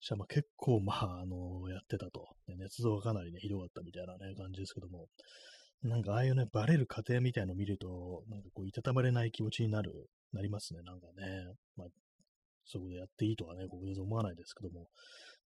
[0.00, 2.56] そしたらまあ結構まあ、あの、やってたと、ね。
[2.56, 5.06] 捏造がかなりね、ひどかったみたいなね、感じですけども、
[5.82, 9.92] なんかああいうね、バレる過程みたいのを見ると、なんかこう、いたたまれない気持ちになる、
[10.32, 11.54] なりますね、なんかね。
[11.76, 11.88] まあ、
[12.64, 14.88] そこでやっていいとはね、僕全然思わないですけども、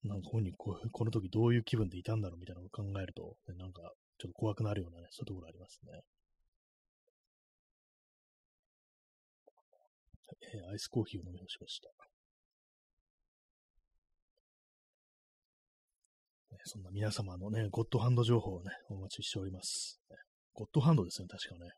[0.02, 6.00] なんか本人こ、この時どういう気分でいたんだろうみたいなのを考えると、ね、なんかちょっと怖くなるようなね、そういうところありますね。
[10.54, 11.88] えー、アイスコーヒーを飲み干しました。
[16.52, 20.00] ね、そんな皆様のね、ゴッドハンド情報をね、お待ちしております。
[20.52, 21.72] ゴッドハンドですね、確かね。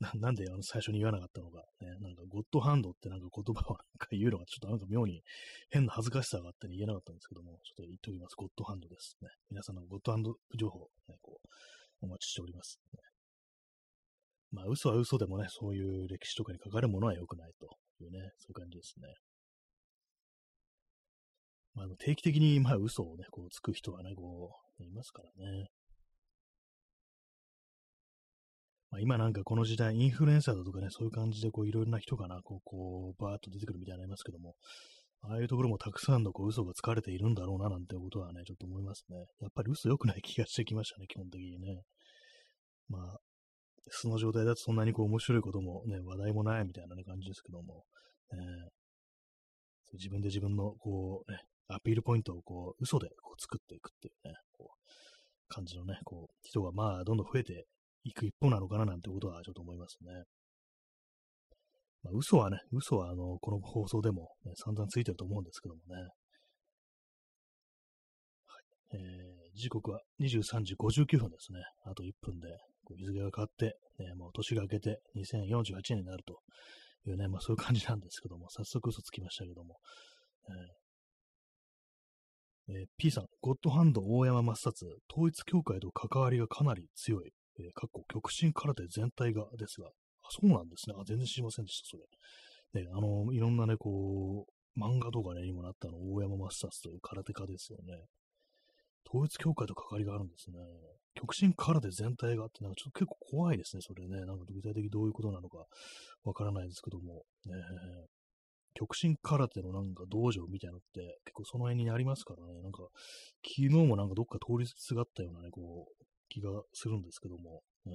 [0.00, 5.22] な なんであの最初に言わなかったのか、ね、なんかゴッドハンドってなんか言葉をなんか言うのがちょっとなんか妙に
[5.68, 8.34] 変な恥ずかしさがあって、ね、言えなかったんですけども、ちょっと言っておきます。
[8.34, 9.28] ゴッドハンドですね。
[9.50, 11.48] 皆さんのゴッドハンド情報、ね、こう、
[12.00, 13.00] お待ちしております、ね。
[14.52, 17.68] まあ、嘘は嘘でもね、そういう歴史とかに書かるものは良くないと
[18.02, 19.14] いうね、そういう感じですね。
[21.74, 25.68] まあ、定期的に、まあ、嘘をね、こう、つく人はね、こう、いますからね。
[28.90, 34.56] まあ、今なんかこの時代、インフルエンサーだとかね、そういう感じでこういろいろな人がな、こう、こう、バーっと出てくるみたいになりますけども、
[35.22, 39.16] ああいうところもたくさんのこう嘘がつかれているんだろうななんてことはね、ちょっと思いますね。
[39.40, 41.82] やっぱり嘘良くない気がしてきましたね、基本的にね。
[42.88, 43.18] まあ、
[43.90, 47.84] 素の状態だとそんなにこう面白いこともね、話題もないみたいな、ね、感じですけども、
[48.32, 48.38] えー、
[49.94, 57.66] 自分で自分のこうね、アピールポイントをこう嘘でこう作っていくっていうね、こう感じのね、こう人がまあどんどん増えて
[58.04, 60.24] 行く一方なのかななんてことはちょっと思いますね。
[62.02, 66.00] まあ、嘘はね、嘘はあの、この放送でも、ね、散々ついてると思うんですけどもね。
[68.46, 68.94] はい。
[68.94, 71.60] えー、時刻は23時59分ですね。
[71.84, 72.48] あと1分で、
[72.96, 76.40] 日付が変わって、ね、もう年が明けて2048年になると
[77.06, 79.76] いうね、まあそういう感じなんですけども、早速嘘つきましたけども。
[80.48, 80.80] えー
[82.70, 87.32] えー、P さん、ゴッドハンド大山抹殺、統一教会と関わりがかなり強い。
[87.58, 90.94] えー、かっこ極真空手全体がですが、あ、そうなんですね。
[90.98, 91.96] あ、全然知りませんでした、そ
[92.74, 92.82] れ。
[92.84, 98.06] ね、あの、いろんなね、こう、漫画とかね、にもなったの、大山マスターズという空手家ですよね。
[99.08, 100.58] 統一教会と関わりがあるんですね。
[101.14, 104.24] 極真空手全体があって、なんかちょっと結構怖いですね、それね。
[104.24, 105.66] なんか具体的にどういうことなのか
[106.24, 107.24] わからないですけども。
[107.46, 107.52] ね、
[108.74, 112.62] 極真空手のなんか道場みたいなのって結構その辺にありますからね。
[112.62, 112.84] なんか
[113.42, 115.99] 昨日もなんかどっか通りすがったようなね、こう、
[116.30, 117.92] 気がするんですけども、ね、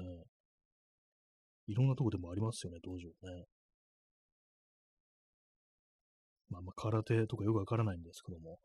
[1.67, 3.45] いろんなとこでもありますよね、道場ね。
[6.49, 8.59] まあ、まあ、空手とかよくわからないんですけども、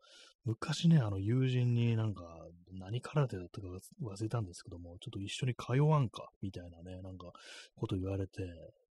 [0.45, 2.23] 昔ね、あの友人になんか、
[2.71, 3.67] 何空手だったか
[4.03, 7.31] 忘れたんですけども、ちょっと一緒に通わんか、みたいなね、なんか、
[7.75, 8.43] こと言われて、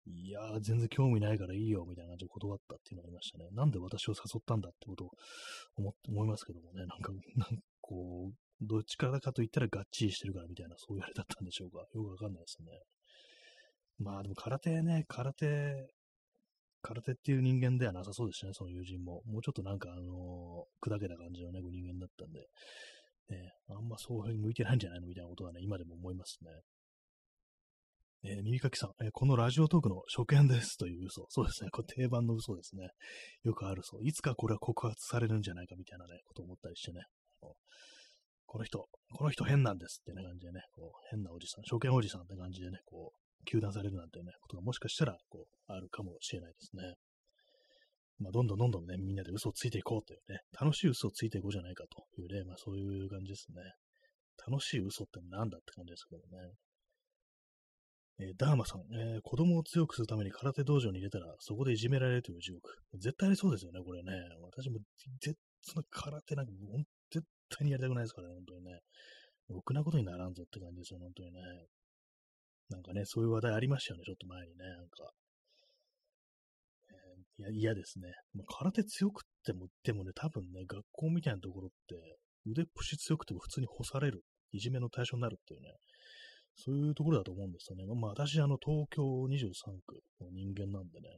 [0.07, 3.45] いやー、全然興味ないからいいよ、みたいな感じで断ったっていうのがありましたね。
[3.51, 5.11] なんで私を誘ったんだってことを
[5.75, 11.80] 思思いますけどもね、なんか、なんかこう、どっちからかと言ったらがっちりしてるからみたいな、そういうあれだったんでしょうか。
[11.93, 12.68] よくわかんないですね。
[13.99, 15.88] まあでも空手ね、空手、
[16.82, 19.22] 空手っていう人間ではなさそうでしたね、その友人も。
[19.26, 22.39] もうちょっとなんかあのー、砕けた感じのね、人間だったんで、
[23.30, 25.07] ね、あんまそういう風に向いてないんじゃないの？
[25.07, 26.51] みたいなことはね、今でも思いますね。
[28.24, 31.26] えー、耳かきさん、えー、このラジオトークの初見ですという嘘。
[31.30, 31.70] そうですね。
[31.72, 32.89] これ定番の嘘ですね。
[33.43, 34.01] よくあるそう。
[34.03, 37.01] いつかこれは告発されるんじゃないかみたいなね、こと思ったりしてね。
[38.52, 46.95] この人、この人変なんですってね感じでね、こう変なおじさん、証券おじさんって感じでね、こう、糾弾されるなんてね、ことがもしかしたら、こう、あるかもしれないですね。
[48.18, 53.62] まあ、どんどんどんどんね、みんなで嘘をついていこうというね、楽しい嘘をついていこうじゃないかというね、まあそういう感じですね。
[54.50, 56.50] 楽しい嘘って何だって感じですけどね。
[58.22, 62.76] えー、ダーマさん、えー、子供を強くするために空手道場に入れたら、そこでいじめられるという地獄。
[62.95, 64.12] 絶対ありそうですよね、これね。
[64.41, 64.80] 私も、
[65.22, 66.52] 絶その空手なんか、
[67.12, 68.80] 絶対にやりたくないですからね、本当にね。
[69.49, 71.41] ろくなことにならんぞって感じですよ、本当にね。
[72.70, 75.12] なんかね、そういう話題ありましたよね、ちょっと前にね、なんか。
[76.89, 78.12] えー、いや、嫌ですね。
[78.34, 81.95] まあ、空手強くっても、でもね、多分ね、学校みたいなところって、
[82.45, 85.74] 腕っぷし強くても普通に干される、いじめの対象になるっていうね、
[86.55, 87.86] そういうところだと思うんですよね。
[87.95, 91.10] まあ、私、あの、東京23区の人間なんでね、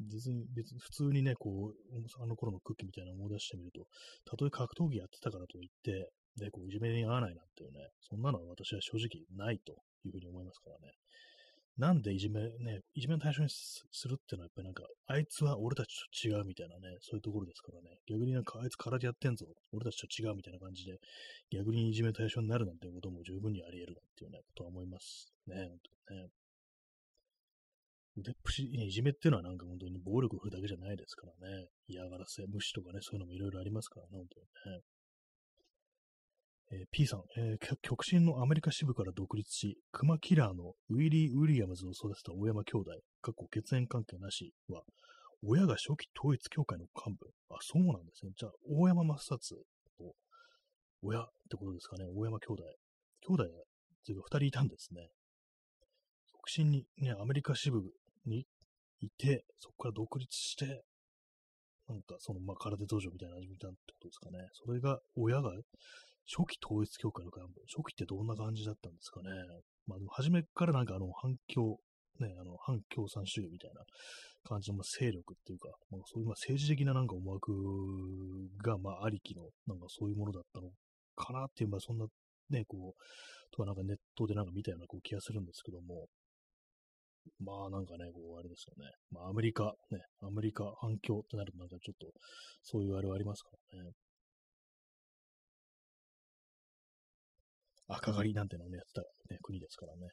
[0.00, 3.86] 別に、別に普通にね、こう、あの頃の空気みたいなのを思い出してみると、
[4.24, 9.72] たとえ格闘技やってたからといって、ね、こう、いじめに合わないなんていうね、そんなのは私は正直ないと
[10.04, 10.92] いうふうに思いますからね。
[11.78, 15.92] なんでいじめ、ね、いじめの対象にするっていうのはやっぱりなんか、あいつは俺たち
[16.22, 18.00] と違うみたいなね、そういうところですからね。
[18.08, 20.98] 逆になんかあいつ空手やってんぞ、俺たちと違うみたいな感じで、
[21.52, 25.78] 逆にいじめの対象になるなんてことも十分にあり得るなっていうね、ことは思いますね、本
[26.08, 26.28] 当にね。
[28.16, 31.68] 腕っぷし、いじめっていうのはなんか本当に暴力を振るだけじゃないですからね。
[31.86, 34.82] 嫌がらせ、無視とかね、そういうのもいろいろありますからね、本当にね。
[36.72, 42.90] えー、P さん、えー、極真のアメリカ支部から独立し、クマキラーのウィリー・ウィリアムズを育てた大山兄弟、
[43.20, 44.82] 過去血縁関係なしは、
[45.44, 47.30] 親が初期統一教会の幹部。
[47.50, 48.32] あ、そうなんですね。
[48.34, 49.54] じゃあ、大山抹殺
[49.98, 50.14] と、
[51.02, 52.06] 親ってことですかね。
[52.16, 52.62] 大山兄弟。
[53.28, 53.48] 兄弟っ
[54.04, 55.08] ていうか二人いたんですね。
[56.32, 57.82] 極真にね、アメリカ支部
[58.26, 58.46] に
[59.00, 60.82] いて、そこから独立して、
[61.88, 64.38] なんかその、まあ、空手道場みたいな始めたってことですかね。
[64.52, 65.52] それが、親が
[66.26, 69.30] 初期統一教会の幹部、初期ってどんな感じだったんですかね。
[69.86, 71.78] まあでも初めからなんかあの反共、
[72.18, 73.82] ね、あの反共産主義みたいな
[74.42, 77.52] 感じのまあ勢力っていうか、まあ、そういうまあ政治的ななんか思惑
[78.64, 80.70] がまあありきのなんかそういうものだったの
[81.14, 82.06] かなっていう、まあそんな
[82.50, 86.06] ね、こう、とはなんかネットでなんか見たようなこう気がするんですけども、
[87.40, 88.90] まあなんかね、こうあれですよね。
[89.10, 92.06] まあアメリカ、ね、アメリカ反共ってなるとなんかちょっと
[92.62, 93.90] そういうあれはありますからね。
[97.88, 99.02] 赤狩りなんてのをね、やってた、
[99.32, 100.08] ね、国ですからね。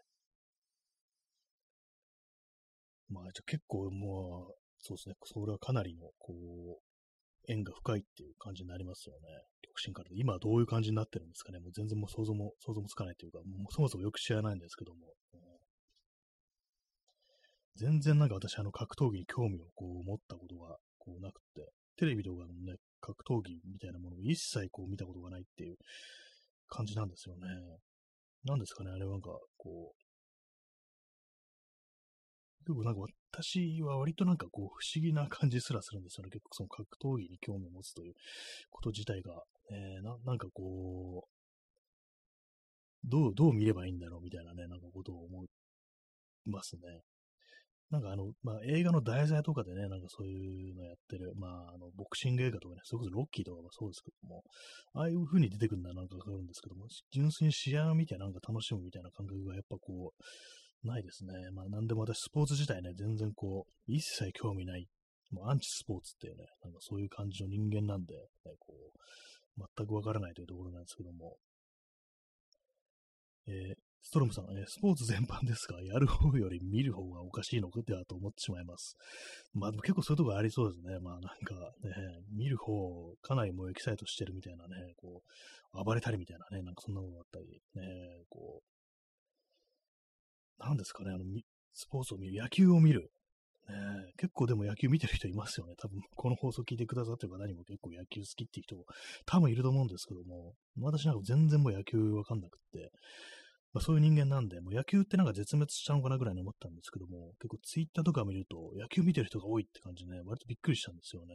[3.10, 6.82] まあ、結構もう、そうですね、それはかなりの、こう、
[7.48, 9.22] 縁が深いっていう感じになりますよね。
[9.62, 10.10] 極真から。
[10.14, 11.60] 今どういう感じになってるんですかね。
[11.60, 15.14] もう全然もう想像も、想像もつかないというか、もうそもそもよく知らないんですけども。
[15.34, 15.63] うん
[17.76, 25.76] 全然なんか私、あの、格闘技に興味をこう持ったことがこうなくて、テレビとかのね、格闘技みたいなものを一切こう見たことがないっていう
[26.68, 27.42] 感じなんですよね。
[28.46, 30.04] なんですかね、あれはなんか、こう、
[32.66, 33.02] でもなんか
[33.32, 36.30] 私は割となんかこう不思議な感じすらするんですよね。
[36.30, 38.14] 結構その格闘技に興味を持つという
[38.70, 41.30] こと自体が、えー、ななんかこう、
[43.04, 45.48] どう、どう見ればいいんだろうみたいなね、なんかことを思い
[46.46, 46.82] ますね。
[47.94, 54.42] なんかあの、まあ、映画の題材とかでね、なんかそういうのやってる、まあ、あの、ボクシング映画とかね、それこそロッキーとかもそうですけども、
[54.96, 61.34] ああいう風に出てくるのはなんかわかるんですけども、純粋に試合を見てなんか楽しむみたいな感覚がやっぱこう、ないですね。
[61.54, 64.88] まあ、なんでも私、スポーツ自体ね、全然こう、一切興味ない、
[65.30, 71.38] もうアンチスポーツっていうね、なんかそういう感じの人間なんで、ね、こう、全くわからないというところなんですけども、
[73.46, 78.98] えー、ストロムさん、え、スポーツ全般ですが、やる方より見る方がおかしいのかってはと思ってしまいます。
[79.54, 81.00] まあでも結構そういうとこありそうですね。
[81.00, 81.92] まあなんかね、
[82.36, 85.24] 見る方、かなりもうエキサイトしてるみたいなね、こ
[85.74, 87.82] う、暴れたりみたいなね、なんかそんなものがあったり、ね、
[88.30, 88.62] こ
[90.60, 91.24] う、なんですかね、あの、
[91.74, 93.10] スポーツを見る、野球を見る。
[93.70, 93.76] ね、
[94.18, 95.76] 結構でも野球見てる人いますよね。
[95.78, 98.76] 多分、この放送聞いてくださってる方にも結構野球好きっていう人
[99.26, 102.92] 多分いると思うんですけども、私なんか全然もう野球わかんなくって、
[103.74, 111.34] まあ、そういう人間なんで、もう野球ってなんか絶滅したのかなぐらいに思ったんですけども、結構ツイッターとか見ると野球見てる人が多いって感じでね、割とびっくりしたんですよね。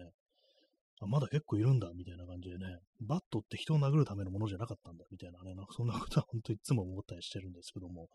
[1.00, 8.08] あ、まだ結構いるんだ、みたいな感じでね、バットって人を殴るためのものじゃなかったんだ、みたいなね、なんかそんなことは本当いつも思ったりしてるんですけども、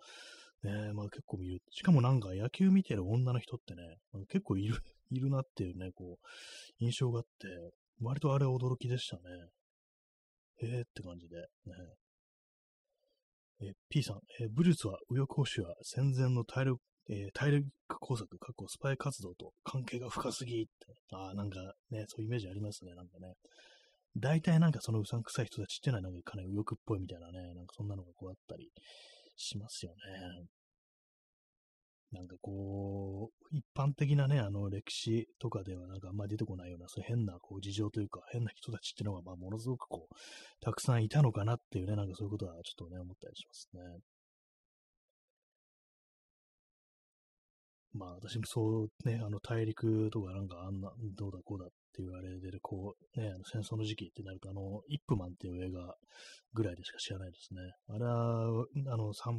[0.63, 1.61] ね、まあ結構見る。
[1.71, 3.97] しかもなんか野球見てる女の人ってね、
[4.29, 4.77] 結構いる、
[5.11, 6.25] いるなっていうね、こう、
[6.79, 7.47] 印象があって、
[8.01, 9.23] 割とあれ驚きでしたね。
[10.61, 11.73] へえって感じで、ね。
[13.61, 17.67] え P さん、え武術は右翼保守は戦前の体力、えー、大陸
[17.99, 20.71] 工作、過去スパイ活動と関係が深すぎって。
[21.11, 21.59] ああ、なんか
[21.91, 23.33] ね、そういうイメージありますね、なんかね。
[24.15, 28.71] 大体なんかそのうさんくさい人たちっていうのはなんかかなり右翼っぽいみたいなね、なんかそんなのがこうあったり
[29.35, 30.45] しますよね。
[32.13, 40.15] なんかこう、一般的なね、あの歴史とかではなんかあんまり出てこないような、そういう変なこう事情というか、変な人たちっていうのが、まあ、ものすごくこう、
[40.61, 43.81] たくさんいたのかなっていうね、なんかそういうことはちょっとね、思ったりしますね。
[47.93, 55.95] まあ私もそうね、あの大陸とかなんかあんな、どうだこうだって言われてる、こうね、あの戦争の時期ってなると、あの、イップマンっていう映画
[56.53, 57.61] ぐらいでしか知らないですね。
[57.89, 59.31] あれは、あの、3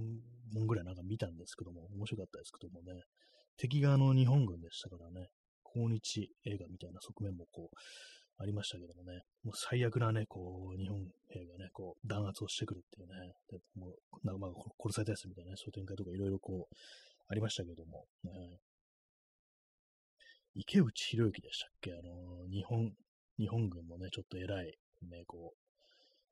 [0.55, 3.03] 本ぐらいなんか見たんですけども、面白かったですけどもね、
[3.57, 5.29] 敵があの日本軍でしたからね、
[5.63, 7.77] 抗日映画みたいな側面もこう、
[8.39, 10.99] ありましたけどもね、もう最悪なね、こう、日本
[11.31, 14.51] 兵がね、こう、弾圧をしてくるっていうね、でもう、なんかまあ、
[14.81, 16.75] 殺されたやつみたいなね、そういう展開とかいろいろこう、
[17.29, 18.31] ありましたけども、ね、
[20.55, 21.93] 池内博之でしたっけ？
[21.93, 22.93] あの、日本、
[23.39, 24.67] 日本軍のね、ちょっと偉い、
[25.11, 25.55] ね、こ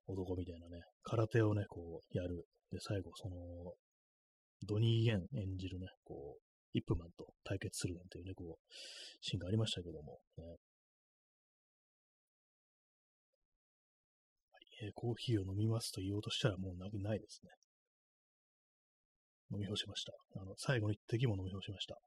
[0.06, 2.46] う、男みたいなね、空手をね、こう、やる。
[2.70, 3.36] で、最後、その、
[4.66, 6.40] ドニー・ゲン演じるね、こう、
[6.72, 8.62] イップマンと対決するなんていうね、こう、
[9.20, 10.44] シーンがありましたけども、ね。
[10.44, 10.58] はい
[14.84, 17.50] えー、コーヒーを飲みますと言おうとしたらもうなくないですね。
[19.52, 20.12] 飲み干しました。
[20.40, 21.98] あの、最後の一滴も飲み干しました。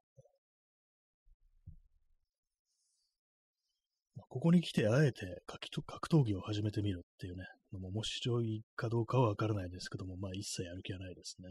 [4.28, 11.48] ここに来てあえて格闘技を始めてみるっていうね、のも面白いかどうかはわからないですけども、まあ一切やる気はないですね。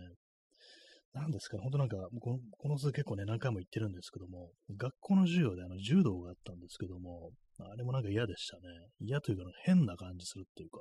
[1.14, 8.64] なんですかね、本当なんか、このこの図結構ね、何回も言ってるんですけども、学校の授業であの柔道があったんですけども、あれもなんか嫌でしたね。
[9.00, 10.80] 嫌というか、変な感じするっていうか、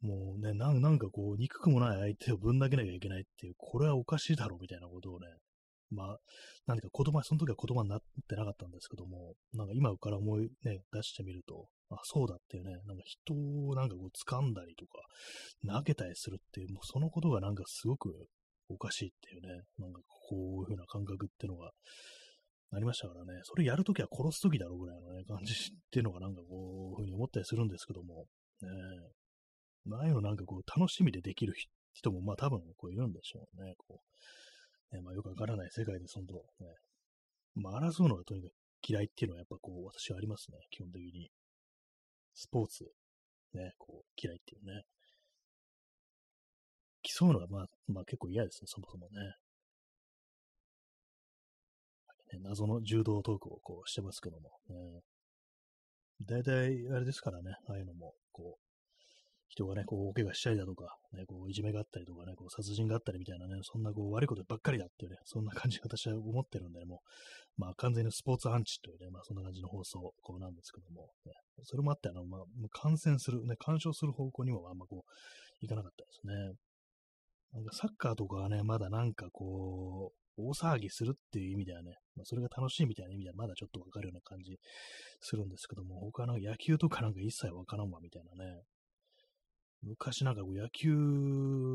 [0.00, 5.26] もうねな、んかこう、憎くもない相手をぶん投げなきゃいけないっていう、これはおかしいだろうみたいなことをね、
[5.90, 6.18] まあ、
[6.66, 14.92] 何か言葉、その時は言葉になってなかったんですけども、なんか今から思いね、出してみると、あ、そうだっていうね、なんか人をなんかこう掴んだりとか、
[15.66, 18.10] 投げたりするっていう、もうそのことがなんかすごく
[18.68, 21.70] おかしいっていうね、なんかこういう風な感覚っていうのが
[22.72, 25.56] ありましたからね、それやるときは殺すときだろうぐらいのね、感じっ
[25.90, 28.26] ていうのがなんかこういう風に思ったりするんですけども、
[28.62, 28.68] ね、
[29.92, 31.54] ああいうのなんかこう楽しみでできる
[31.92, 33.74] 人もまあ多分こういるんでしょうね。
[33.76, 34.00] こ
[34.92, 36.68] うねまあ、よくわからない世界でそのと、ね、
[37.56, 38.52] まあ、争うのがとにかく
[38.86, 40.58] 嫌いっていうのはやっぱこう私はありますね。
[40.70, 41.30] 基本的に。
[42.34, 42.84] スポーツ、
[43.54, 44.82] ね、こう嫌いっていうね。
[47.02, 49.20] 競うのがまあ、まあ結構嫌ですね、そもそもね。
[52.32, 55.00] ね謎の柔道トークをこうしてますけども、ね。
[56.22, 58.63] 大体あれですからね、ああいうのも、こう、
[59.54, 67.00] 人がね、こう、大怪我したりだとか、ね、こう、いじめがあったりとかね、こう、殺人があったりみたいなね、そんなこう、悪いことばっかりだっていうね、そんな感じ私は思ってるんで、ね、も
[67.58, 71.32] う、まあ、完全にスポーツアンチというね、まあ、そんな感じの放送、こうなんですけども、ね、
[71.62, 76.34] それもあって、あの、まあ、感染する、ね、干渉する方向にもあんまこう、いかなかったですね。
[77.52, 84.58] なんかサッカーとかはね、まだなんかこう、大騒ぎするっていう意味ではね、まあ、それが楽しいみたいな意味ではまだちょっとわかるような感じ
[85.20, 88.62] するんですけども、他の野球とかなんか一切わからんわみたいなね、
[89.86, 90.90] 昔なんかこう野球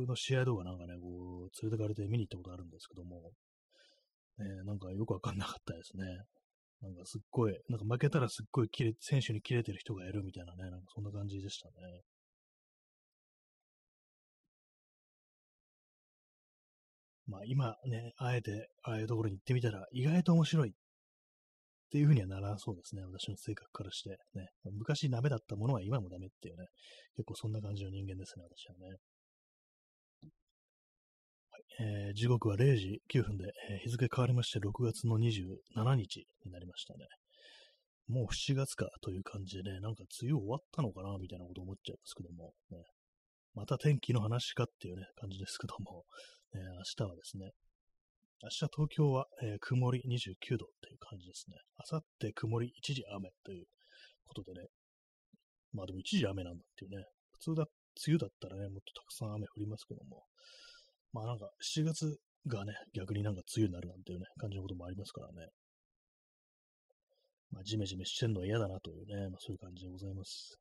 [0.08, 3.32] の試合動画なんかね、こう、連れてかれて見に行ったことあるんですけども、
[4.40, 6.04] ね、なんかよくわかんなかったですね。
[6.82, 11.74] なんかすっごい、なんか負けたらすっごい切れ、選手に切れてる人がいるみたいなね、なんかそんな感じでしたね。
[17.28, 20.74] まあ今ね、あえてああいうところに行ってみたら意外と面白い
[21.90, 23.02] っていうふうにはならそうですね。
[23.02, 24.12] 私の性格からして。
[24.36, 24.50] ね。
[24.78, 26.68] 昔ダメだったものは今もダメっていうね。
[27.16, 28.98] 結構そんな感じの人間ですね、私はね。
[31.50, 37.08] はいえー、時刻は0時9分で、えー、日付変わりまして6月の27日になりましたね。
[38.08, 42.78] もう7月かという感じでね、なんか梅雨終わったのかなみたいなこと思っちゃうんですけども、ね、
[43.56, 46.04] また天気の話かっていうね、感じですけども、
[46.54, 47.50] ね、明日はですね、
[48.42, 51.58] 明日東京は、えー、曇り29度っていう感じですね。
[51.92, 53.66] 明後日曇り一時雨という
[54.28, 54.68] ことでね。
[55.74, 57.04] まあでも一時雨なんだっていうね。
[57.34, 57.64] 普通だ、
[58.08, 60.24] 梅雨だったらね、もっとたくさん雨降りますけども。
[61.12, 62.18] まあなんか7月
[62.48, 65.50] がね、逆になんか梅雨になるなんていうね、感じのこともありますからね。
[67.52, 70.58] まあジメジメしてんのは嫌だなというね、まあそういう感じでございます。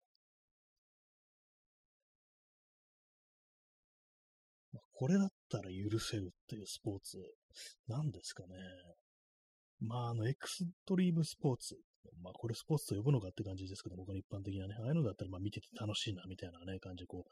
[4.72, 7.18] まあ、これだたら許せるっていうスポーツ、
[7.88, 8.56] なんですかね。
[9.80, 11.76] まあ、あの、エクストリームスポーツ。
[12.22, 17.30] まあ、これスポーツと呼ぶのかって感じですけども、この一般的なね、ああいうのだったら、まあ、見てて楽しいな、みたいなね、感じ、こう、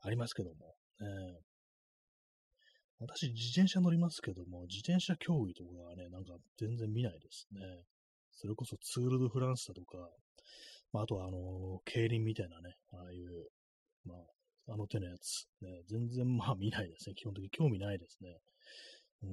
[0.00, 0.74] ありますけども。
[1.00, 1.40] えー、
[3.00, 7.60] 私、自転車乗りますけども、自転車競技とかはね、なんか全然見ないですね。
[8.32, 9.98] それこそツール・ド・フランスだとか、
[10.92, 13.48] まあ、あとは、あの、競輪みたいなね、ああいう、
[14.04, 14.18] まあ、
[14.68, 15.46] あの手のやつ。
[15.62, 17.14] ね、全然まあ見ないですね。
[17.14, 18.36] 基本的に興味ないですね。
[19.22, 19.30] うん。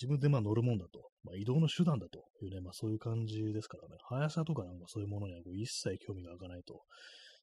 [0.00, 1.10] 自分でまあ乗るもんだと。
[1.24, 3.96] まあ移動の手段だというね、まあそういう感じですからね。
[4.08, 6.82] 速さとかなんかそういうものにはこう一切興味が湧かないと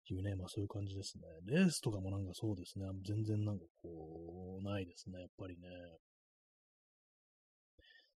[0.10, 1.24] いうね、まあそういう感じですね。
[1.46, 2.86] レースとかもなんかそうですね。
[3.06, 5.20] 全然なんかこう、ないですね。
[5.20, 5.70] やっぱりね。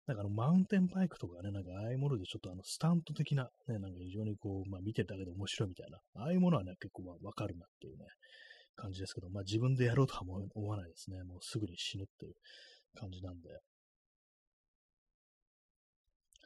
[0.08, 8.06] なんかあの、マウンテンバイクとかね、なんかああいうものでちょっとあの、スタント的な、ね、なんか非常にこう、まあ見てるだけで面白いみたいな、ああいうものはね、結構まあわかるなっていうね、
[8.76, 11.24] 感じですけど、まあ自分でやろうとは思わないですね。
[11.24, 12.34] もうすぐに死ぬっていう
[13.00, 13.50] 感じなんで。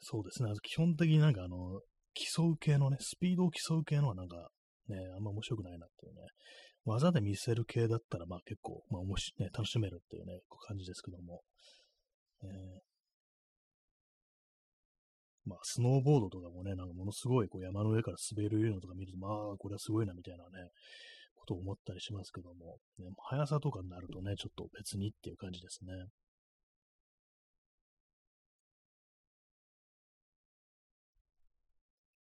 [0.02, 0.52] そうですね。
[0.64, 1.82] 基本的になんかあの、
[2.14, 4.50] 競う系のね、スピードを競う系のはなんか
[4.88, 6.22] ね、あんま面白くないなっていうね。
[6.86, 11.42] 技で見せる系だったらまあ結構、まあ面白い、ね、楽しめるっていうね、感じですけども。
[12.42, 12.50] えー、
[15.46, 20.70] まあ、スノーボードとかもね、なんかものすごいこう山の上から滑るのとか見ると、まあ、これはすごいなみたいなね、
[21.50, 25.92] と思ったりしますけども、ね、速さとかになるとね、ちょっと別にっていう感じですね。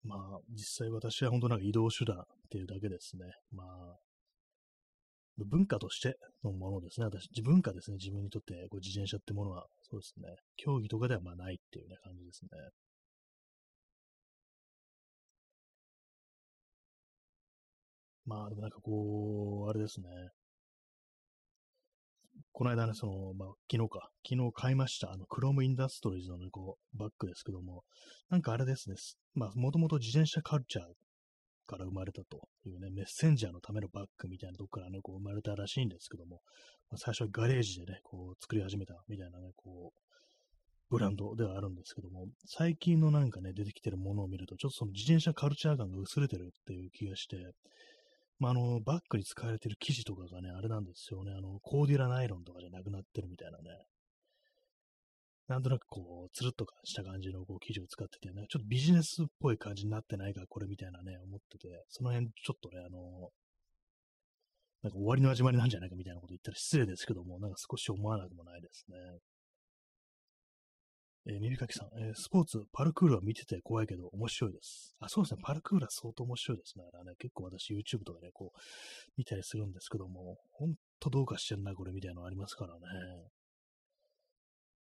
[0.02, 3.26] まあ、実際私は本当なんか移動手段っていうだけですね。
[3.52, 3.96] まあ、
[5.36, 7.04] 文化としてのものですね。
[7.04, 7.98] 私、文化ですね。
[8.00, 10.36] 自分にとってこう自転車ってものは、そうですね。
[10.56, 12.48] 競技とかではまあないっていうね、感じですね。
[18.28, 20.06] まあ、でもなんかこう、あれですね。
[22.52, 27.84] この間ね、その、まあ、昨日か、昨日買いました、あの、クロームインダストリーズのね、こう、バッグですけども、
[28.28, 28.96] なんかあれですね、
[29.34, 30.84] まあ、もともと自転車カルチャー
[31.66, 36.42] から生まれたというね、メッセンジャーのためのバッグみたいなとこからね、こう生まれたらしいんですけども、
[36.90, 40.08] まあ、最初はガレージでね、こう、作り始めたみたいなね、こう、
[40.90, 47.36] ブランドではあるんですけども、最近のなんかね、出てきてるものを見ると、ちょっとその自転車カルチャー感が薄れてるっていう気がして、
[48.38, 51.32] まあ、あの、バッグに使われてる生地とかがね、あれなんですよね。
[51.36, 53.64] あの、コーディラナイロンとかじゃなくなってるみたいなね。
[55.48, 63.30] なんとなくこう、つるっとかした感じのこう生地を使っててね、ちょっとビジネスっぽい感じになってないか、これみたいなね、思ってて、その辺ちょっとね、あの、
[64.82, 68.96] なんか終わりの始まりなんじゃないかみたいなこと言ったら失礼ですけども、なんか少し思わなくもないですね。
[71.26, 74.94] えー、耳かきさん、えー、スポーツ、パルクールは見てて怖いけど面白いです。
[75.00, 75.40] あ、そうですね。
[75.42, 76.84] パルクールは相当面白いですね。
[76.92, 78.58] あれね、結構私 YouTube とかでこう、
[79.16, 82.80] 見たりするんですけども、ほんとどうかしてんな、これみたいなのありますからね。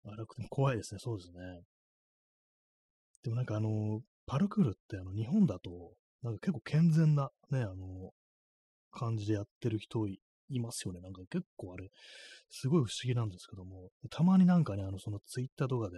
[0.05, 1.01] 荒くても怖いですね。
[1.01, 1.39] そうですね。
[3.25, 8.13] でもなんかあの、パルクールってあの、日本だと、なんか結構健全なね、あの、
[8.93, 11.01] 感じでやってる人いいますよね。
[11.01, 11.91] なんか結構あれ、
[12.51, 15.97] すごい不思議なんですけども、たまになんかね、あの、そのツイッターとかで、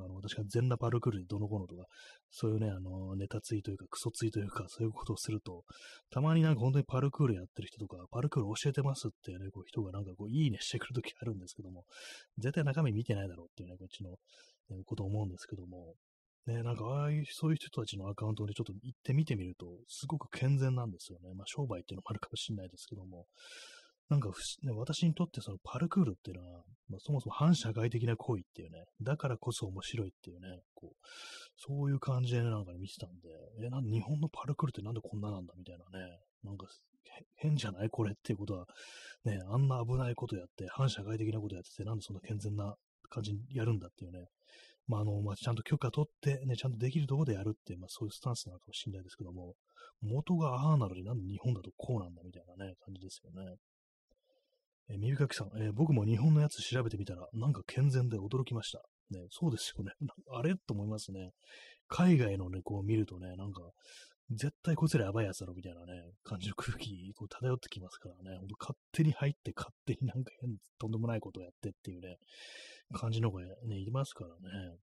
[0.00, 1.84] あの、私が全裸パルクールにどのこのとか、
[2.30, 5.64] そういうね、あの、ネタツイというか、クソツイというか、そういうことをすると、
[6.10, 11.84] たまになんか本当にパルクールやってる人とか、パルクール教えてますっていうね、こう人がなんかこう、いいねしてくるときあるんですけども、
[12.38, 14.10] 絶対中身見てないだろうっていうね、こっちの、
[14.70, 15.94] ね、こと思うんですけども、
[16.46, 21.34] ね、なんかああいう、そういう人たちのアカウントでちょっと行ってみてみると、すごく健全なんですよね。
[21.34, 23.26] まあ商売っていうのもあるかもしれないですけども、
[24.08, 24.30] なんか
[24.62, 31.06] ね、私にとってそのパルクールっていうのは、まあ、そもそも反社会的な行為っていうね、だからこそ面白いっていうね、こう、
[31.56, 33.28] そういう感じで、なんか、見てたんで、
[33.66, 36.66] え、なんで日本のパルクールってなんでこんななんだみたいなね、なんか
[37.36, 38.66] 変じゃないこれっていうことは、
[39.24, 42.74] ね、あんな危ないことやって、反社会的なことやってて、なんでそんな健全な
[43.10, 44.26] 感じにやるんだっていうね、
[44.86, 49.54] まあ、あの、まあ、ちゃんと許可取って、ね、ちゃんとできるところでやるっていう、まあ、そういうスタンスなのかもしれないですけども、
[50.00, 53.56] 元がああなのになんで日本だとこうなんだみたいなね、感じですよね。
[54.90, 58.82] えー、耳かきさん、えー、僕も日本のやつ調べてみたら、なんか健全で驚きました。
[59.10, 59.92] ね、そうですよね。
[60.32, 60.54] あれ？
[60.56, 61.32] と思いますね。
[61.88, 63.62] 海外のね、こう見るとね、なんか、
[64.30, 72.18] 絶対こいつらやばいやつだろみたいなね、感じの空気、こう漂ってきますからね、ほんと勝手に入って勝手になんか変、とんでもないことをやってっていうね、
[72.92, 74.76] 感じの子がね、いますからね。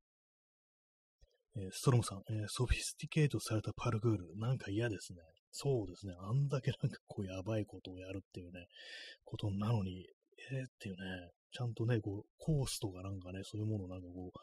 [1.57, 5.19] えー、ストロムさん、えー、ソフィスティケートされたパルクール、なんか嫌ですね。
[5.57, 6.13] そうですね。
[6.19, 8.67] あんだけなんかこうやばいことをやるっていうね、
[9.23, 10.05] ことなのに、
[10.51, 14.39] えー、っていうね、ちゃんとね、こう、コースとかなんかね、そういうものをなんかこう、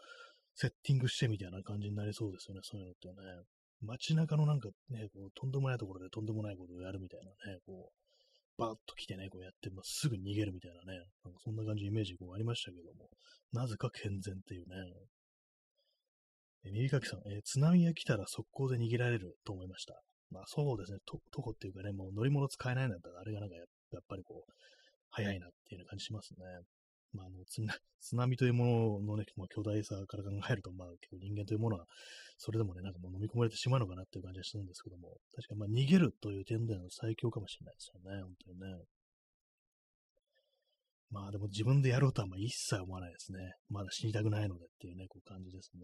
[0.54, 3.14] セッティングしてみたいな感じになりそうですよね、そういうのってね。
[3.82, 8.02] 街中のなんかね、こう、とんでもないところでとんでもないことをやるみたいなね、こう、
[8.56, 13.10] バーッと来てね、こうやって、まあ、すぐ逃げるみたいなね、なんかそんな感じイメージこうありましたけども、
[13.52, 14.76] なぜか健全っていうね。
[16.64, 20.00] え、耳かきさん、えー、津波が来たら速攻で逃げられると思いました。
[20.32, 24.52] まあそうですね、と、とこっていうかね、もう乗り物使えないんだったら、あれがなんかやっぱりこう、
[25.10, 26.40] 早いなっていうような感じしますね。
[27.12, 28.64] まあ、あの津波というも
[29.04, 31.84] ののね、まあ、巨大さから考えると、まあ、結構人間というものは、
[32.38, 38.84] それでもね、なんかもう飲み込まれてしまうのかなっていう感じがするんですけども、確かにまあ逃げるという点での最強かもしれないですよね、本当にね。
[41.10, 43.38] まあでも自分でやろうとはまあ一切思わないですね。
[43.68, 45.82] まだ死にたくないのでっていうね、こう感じですね。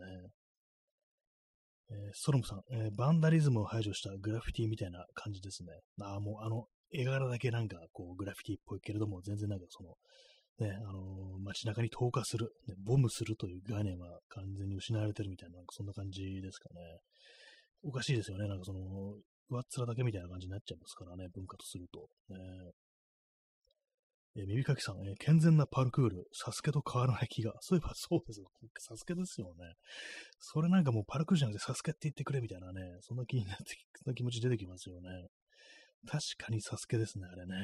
[1.90, 5.72] えー、ストロムさん、えー、バンダリズムを排除したグラフィティみたいな感じですね。
[6.02, 9.94] ああ、もうあの、絵柄だけなんかこうグラフィティっぽいけれども、全然なんかその、
[10.60, 16.80] ね、あのー、街中に投下する、ね、ボムするという概念は完全に失われてるみたいな、なんかそんな感じですかね。
[17.82, 18.48] おかしいですよね。
[18.48, 18.80] なんかその、
[19.50, 22.08] 上っ面だけみたいな感じになっちゃいますからね、文化とすると。
[22.28, 22.36] ね、
[24.36, 27.54] え耳かきさん、えー、健全なパルクール、サスケと変わらない気が。
[27.60, 28.50] そういえばそうですよ。
[28.78, 29.74] サスケですよね。
[30.38, 33.64] それなんかもうパルクールじゃなくてサスケって言ってくれみたいなね、そんな気になって、
[33.96, 35.28] そんな気持ち出てきますよね。
[36.06, 37.54] 確かにサスケですね、あれね。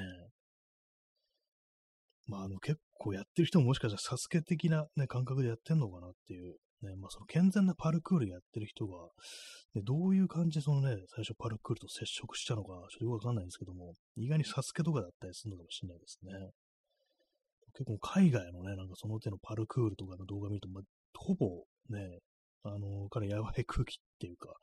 [2.26, 9.08] まあ、あの、結構やってる人ももしかしたらサスケ的なね、感覚でやってんのかなっていう、ね、まあ、その健全なパルクールやってる人が、
[9.74, 16.32] ね、どういう感じでそのね、最初パルクールと接触したのか、ちょっとよくわかんないんですけども、意外にサスケとかだったりするのかもしれないですね。
[17.74, 20.84] 結構海外のね、なんかその手のパルクールとかの動画見ると、まあ、
[21.16, 22.20] ほぼね、
[22.64, 24.54] あの、彼やばい空気っていうか、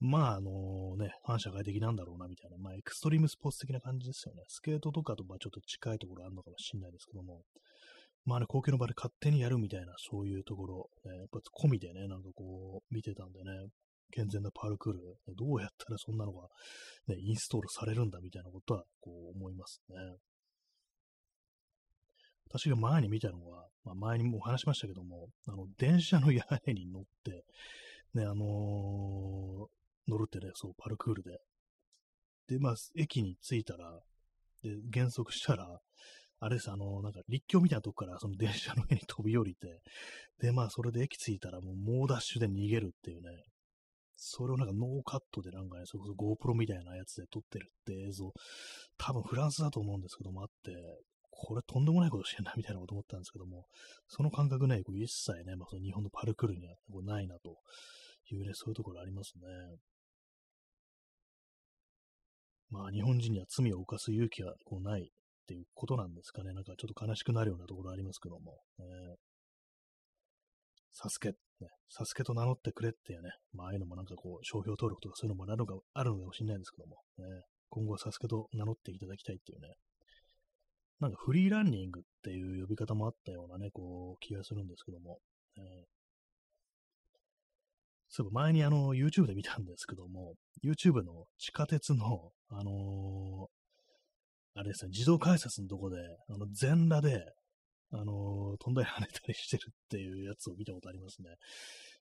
[0.00, 4.42] まあ、あのね、反社会的なんだろうな、みたいな、まあ、エクストリームスポーツ的な感じですよね。
[4.48, 7.42] スケートとかと、まあ、ちょっと近いところあるのかもしれないですけども、
[8.24, 13.50] まあね、公共の場で勝手にやるみたいな、そういうところ、ね、やっぱ込みでね、なんかこう、見てたんでね、
[14.10, 15.00] 健全なパルクール、
[15.34, 16.48] どうやったらそんなのが、
[17.08, 19.96] ね、インストールされるんだみたいなことは、こう思いますね。
[22.48, 27.44] 私が前に見たのは、まあ、前にも話しましたけども、あの、電車の屋根に乗って、
[28.14, 31.38] ね、あのー、乗るってね、そう、パルクールで。
[32.48, 34.00] で、まあ、駅に着いたら、
[34.62, 35.78] で、減速したら、
[36.40, 39.80] あれです、あの、なんか立教みたいなとこからその電車の上に飛び降りて、
[40.40, 43.28] で、まあ、それで駅着いたらもう猛ダッシュで逃げるっていうね、
[44.16, 48.32] それをなんかノーカットでなんかね、それこそ GoPro みたいなやつで撮ってるって映像、
[48.98, 50.72] 多分フランスだと思うんですけどもあって、
[51.40, 53.66] これとんでもないことしてんな、みたいなこと思ったんですけども、
[54.08, 57.56] その感覚ね、こう一切ね、まあ、その日本のパルクールにはこうないなと
[58.30, 59.42] いうね、そういうところありますね。
[62.70, 65.06] まあ、日本人には罪を犯す勇気はこうないっ
[65.46, 66.52] ていうことなんですかね。
[66.52, 68.58] なんかちょっと悲しくなるようなところありますけども。
[68.78, 68.84] ね、
[70.92, 71.34] サスケ、ね、
[71.88, 77.24] サスケと名乗ってくれっていうね、まあ、ああいうのもなんかこう、商標登録とかそういうのもあるのかあるのかもしれないんですけども、ね、
[77.70, 79.68] 今後はサスケと名乗っていただきたいっていうね、
[81.00, 85.18] なんかフリーランニングっていう呼び方もあったようなね、こう、気がするんですけども、
[85.56, 85.64] えー、
[88.08, 90.34] そういえば前にあの、YouTube で見たんですけども、
[90.64, 97.22] YouTube の地下鉄の、あのー、あれですね、自動改札のとこで、あの、全裸で、
[97.92, 101.28] あのー、飛んだり跳ねたりしてるっていうやつを見たことありますね。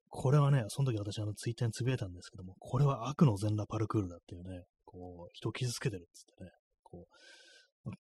[0.09, 6.51] これはね、その時私あの、ツイッターにつぶやいたんですけども、これは悪の全裸パルクールだっていうね、こう、人を傷つけてるっつってね、
[6.83, 7.15] こう、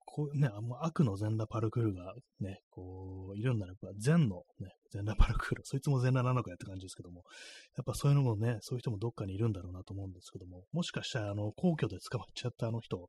[0.05, 7.23] こうね、もう悪の全裸パルクールがね、こう、いるんだらば、善のね、全裸パルクール、そいつも全裸なのかやって感じですけども、
[7.77, 13.09] やっぱそういうのもね、そういう人もどっかにいるんだろうなと思うんですけども、もしかしたら、あの、皇居で捕まっちゃったあの人、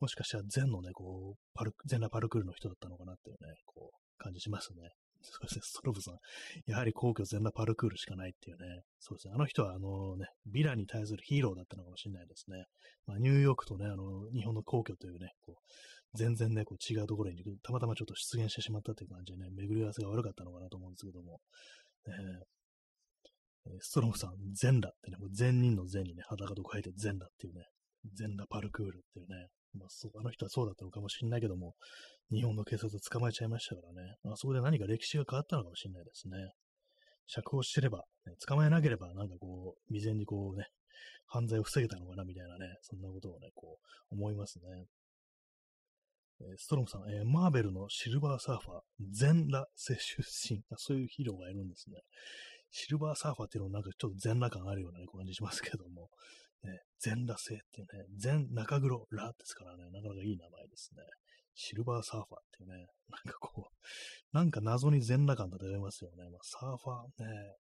[0.00, 4.90] もしかしたら善のね、こう、パル、全裸パルクールの人だったのかなっていうね、こう、感じしますね。
[5.22, 6.18] そうですね、ストロブさん。
[6.66, 8.82] やはり皇居全裸パルクールしかないっていうね。
[8.98, 9.34] そうですね。
[9.34, 12.64] あの人は、あのね、ヴィラに対するヒーローだったのかもしれないですね。
[13.06, 15.72] まあ、ニューヨークとね、あの、日本の皇居というね、こう、
[16.14, 21.40] 全然ね、こう違うところにたまたまちょっと出現してしまったという感じでね、巡り合わせが悪かったのかなと思うんですけども、
[22.06, 27.64] えー、ストロムさん、全裸ってね、もう善人の善にね、裸と書いて全裸っていうね、
[28.14, 31.76] 全裸パルクールっていうね、まあ、そ あの人はそうだったのかもしれないけども、
[32.30, 36.52] 日本の警察捕まえちゃいましたからね、あそこで何か歴史が変わったのかもしれないですね。
[37.26, 40.66] 釈放してれば、ね、捕まえなければ、なんかこう、未然にこうね、
[41.26, 43.78] 犯罪を防げたのかな、みたいなね、そんなことをね、こ
[44.10, 44.86] う、思いますね。
[46.42, 50.22] えストロムさん、えー、マーベルのシルバーサーファー、ゼン・ラ星出
[50.54, 51.98] 身、そういうヒーローがいるんですね。
[52.70, 56.08] シルバーサーファーっていうのもなんかちょっと全裸感あるような、ね、感じしますけども、
[56.64, 61.02] ね、ゼン・ラ星っていうね、ゼン中黒ラですからね、なかなかいい名前ですね。
[61.54, 66.28] シルバーサーファーっていうね、なんかこう、なんか謎に全裸感漂いますよね。
[66.30, 67.56] まあ、サーファーね、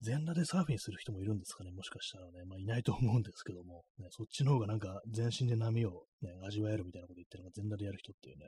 [0.00, 2.44] 全裸でサーフィンする人もいるんですかね、もしかしたらね。
[2.46, 8.44] まあ、いないと思うんですけども、ね、そっちの方がなんか全身で波を、ね、味わえるみたいなこと言ってるのが全裸でやる人っていうね。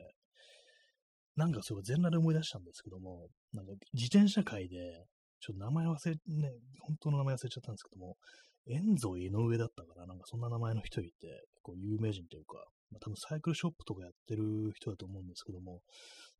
[1.35, 5.05] なんかそういえば全裸で思い出したんですけども、なんか自転車界で、
[5.41, 8.17] ちょっと名前忘れ、ね、本当の名前忘れちゃったんですけども、
[8.67, 12.55] 遠藤井上だったから、なんかそんな名前の人いて、結構有名人というか、
[12.91, 15.81] まあ、多分サイクルショップとかやってる人だと思うんですけども、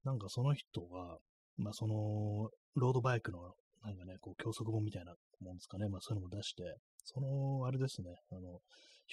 [0.04, 1.18] なんかその人が、
[1.58, 3.54] まあその、ロードバイクの
[3.84, 5.90] なんかね、こう、教則本みたいなもんですかね。
[5.90, 6.64] まあ、そういうのも出して、
[7.04, 8.60] その、あれですね、あの、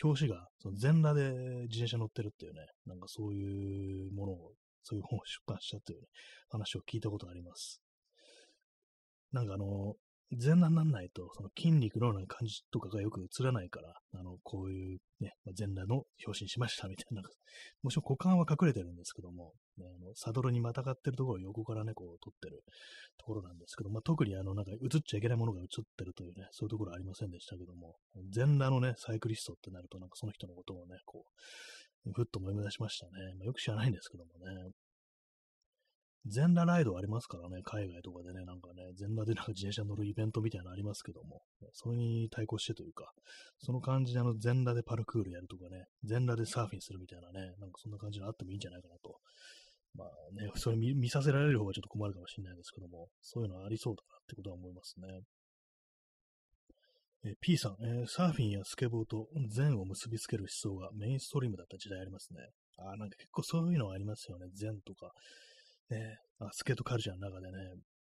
[0.03, 1.31] 表紙が、その全裸で
[1.67, 4.53] 自転車乗ってるっていうね、なんかそういうものを、
[4.83, 6.07] そういう本を出版したという、ね、
[6.49, 7.83] 話を聞いたことがあります。
[9.33, 9.95] なんかあの、
[10.33, 17.23] 全裸にならないと、その筋肉のような感じとかがよく映らないから、あの、こういうね、まあ、全裸の表紙にしましたみたいな、
[17.83, 22.63] もちろん股間は隠れてるんですけども、ね、あのサドルにまたがってるところを横からね、こう撮ってる
[23.19, 25.67] ところなんですけど、まあ、特にあの、なんか映っちゃいけないものが映っ
[25.97, 27.97] てるというね、そういうところはありませんでしたけども、
[28.31, 31.25] 全裸のね、サイクリストってなると、なんかその人のことをね、こ
[32.07, 33.35] う、ふっと思い出しましたね。
[33.37, 34.71] まあ、よく知らないんですけどもね。
[36.27, 41.43] 全裸ライドありますからね、海外とかでね、なんかね、全裸でなんか自転車乗るイベントみたいなのありますけども、
[41.73, 43.13] それに対抗してというか、
[43.59, 49.19] その感じであの全裸でパルクールやるとかね、全裸でサーフィンするみたいなね、なんかそんな感じのあってもいいんじゃないかなと。
[49.95, 55.23] まあね、それ見見させられる方がちょっと困るかもしれないですけども、そういうのはありそうだなってことは思いますね。
[57.25, 62.41] え P さん、えー、サーフィンやスケボーと善を結びつける思想がメインストリームだった時代ありますね。
[62.79, 64.47] ああなんか結構そういうのはありますよね。
[64.55, 65.13] 善とか、
[65.91, 67.59] ね、あスケートカルチャーの中でね、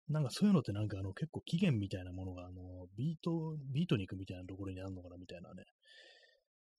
[0.09, 5.63] なんかそういうのってなんかあの結構起源みたいなものがあのビート、ビートに行くみたいなところにあるのかなみたいなね。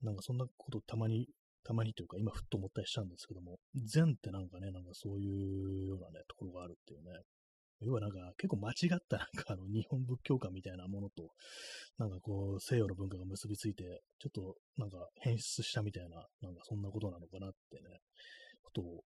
[0.03, 1.27] なんかそんなことたまに、
[1.65, 7.21] たまにというか今ふっと思ったりしたんですけども、禅ってなんかね、なんかそういうようなね、ところがあるっていうね。
[7.81, 11.31] 要はなんか結構間違ったなんかあの日本仏教観みたいなものと、
[11.99, 13.85] なんかこう西洋の文化が結びついて、
[14.21, 17.99] ちょっとなんか変質したみたいな、なんかそんなことなのかなってね、
[18.63, 19.03] ことを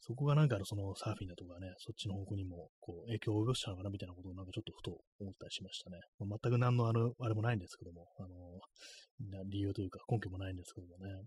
[0.00, 5.98] そこがなんかそのサーフィンだとかね、そっちの方向にもこう影響を及ぼしたのかなみたいなことをなんかちょっとふと思ったりしましたね。
[6.18, 11.24] まあ、全く何のあのあれもないんですけども、あの理由というか根拠もないんですけどもね。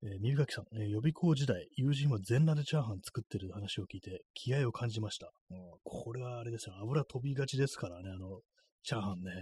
[0.00, 5.28] えー、三垣さん、えー、予備校時代、友人は全裸でチャーハン作ってる話を聞いて、気合を感じました。
[5.50, 8.38] うん、これはあれですよ、油飛びがちですからね、あの、
[8.84, 9.32] チャーハンね。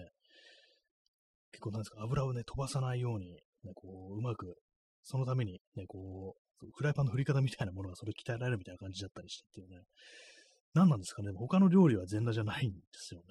[1.52, 3.32] 結構なんですか、油をね、飛ばさないように、
[3.64, 4.56] ね、こう、うまく、
[5.02, 9.84] そのためにね、こう、フライパンの振り方みたいなものがそれ鍛えられるみたいな感じだったりしてっていうね。
[10.74, 11.30] 何なんですかね。
[11.34, 13.26] 他の料理は全裸じゃないんですよね。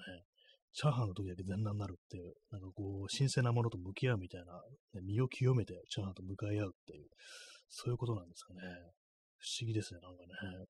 [0.72, 4.52] チャーハンの時だけ全裸になるっていう、なんかこう、新鮮なものと向き合うみたいな、
[4.94, 7.06] ね、身を清めてチャーハンと向かい合うっていう、
[7.68, 8.60] そういうことなんですかね。
[9.38, 10.66] 不思議ですね、なんかね。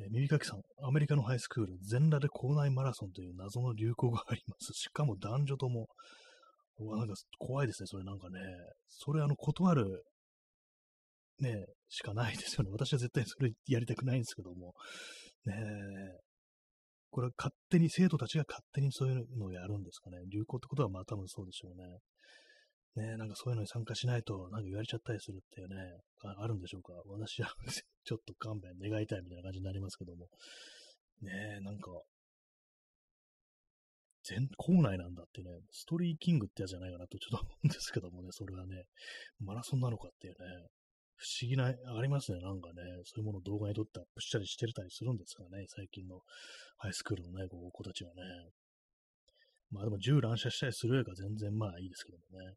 [0.00, 4.72] え、耳かきさん、アメリカのハイスクール、全裸で校内マラソンという謎の流行があります。
[4.74, 5.86] しかも男女とも、
[6.78, 8.38] うわ、なんか怖いですね、それなんかね。
[8.88, 10.04] それあの、断る
[11.40, 12.70] ね、しかないですよね。
[12.70, 14.74] 私は絶対それやりたくないんですけども。
[15.46, 15.54] ね。
[17.10, 20.18] これは勝手に、生徒たちが勝手にそういうのをやるんですかね。
[20.30, 21.98] 流行ってことはまあ多分そうでしょうね。
[22.96, 25.76] ねえ、なんかそういうのに参加しないと、なんか言われちゃったりするっていうね、
[26.22, 26.92] あるんでしょうか。
[27.06, 27.48] 私は
[28.04, 30.28] ちょっと勘弁願いたいみたいな感じになりますけども。
[31.20, 31.90] ね、なんか、
[34.24, 38.84] 全校内なんだってね、ストリーキングってやつじゃないかなとちょっと思うんですけどもね、それはね、
[39.40, 40.66] マラソンなのかっていうね、
[41.18, 42.40] 不思議な、ありますね。
[42.40, 45.66] なんかね、そういうものを動画に撮ってアップしたりしてたりするんですかね。
[45.66, 46.20] 最近の
[46.78, 48.22] ハイスクールのね、こう子たちはね。
[49.70, 52.54] まあでも銃乱射したりするよりか全然まあいいですけどもね。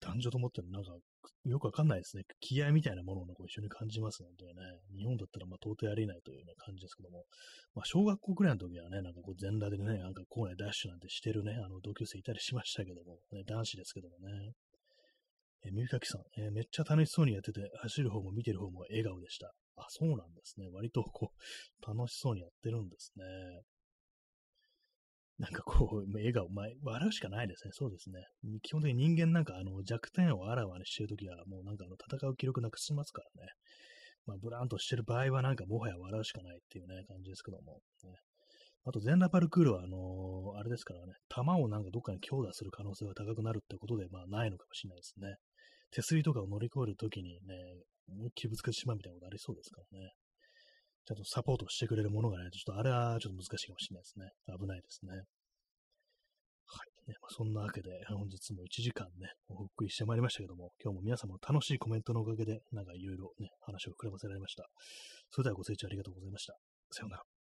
[0.00, 0.92] 男女と思ってるなんか、
[1.46, 2.24] よくわかんないですね。
[2.40, 4.60] 気合みたいなものを、こう一緒に感じますのでね。
[4.94, 7.24] 日本だったらまあ到底ありえないという、ね、感じですけども。
[7.74, 14.52] まあ小学校くらいの時はね、なんかこう全裸でね、なんか校内ダッシュなんてしてるね、あの同級生いたりしましたけども、ね、男子ですけどもね。
[15.64, 19.52] えー、みかきさん、えー、めっちゃ楽しそうにやってて、走る方も見てる方も笑顔でした。
[19.76, 20.68] あ、そうなんですね。
[20.72, 23.24] 割とこう、楽しそうにやってるんですね。
[25.38, 27.70] なんかこう、笑顔、まあ、笑うしかないですね。
[27.72, 28.22] そうですね。
[28.62, 33.48] 基本的に人間なんかあの弱点をあらわにしてるときは、もうなんかあの戦う気力なくしますからね。
[34.26, 37.80] まあ、ブランとしてる場合はなんかもはや笑うしかないっていうね、感じですけども。
[38.04, 38.10] ね、
[38.84, 45.36] あと、全裸パルクールは、あのー、あれですからね、弾をなんかどっかに強打する可能性が高くなるってことで、まあ、ないのかもしれないですね。
[45.94, 47.54] 手すりとかを乗り越えるときにね、
[48.08, 50.10] 思いっきりぶつけてしまうみたいなことありそうですからね。
[51.06, 54.58] ちゃんとサポートしてくれるものがないと、ちょっとあれはちょっと難しいかもしれないですね。
[54.58, 55.12] 危ないですね。
[55.12, 57.10] はい。
[57.10, 64.66] ねまあ、そんなわけで、本日も1時間ね、お送りしてまいりましたけども、今日も皆様の楽しいコメントのおかげで、なんかいろいろね、話を膨らませられました。
[65.30, 66.54] それではご清聴ありがとうございました。
[66.90, 67.33] さようなら。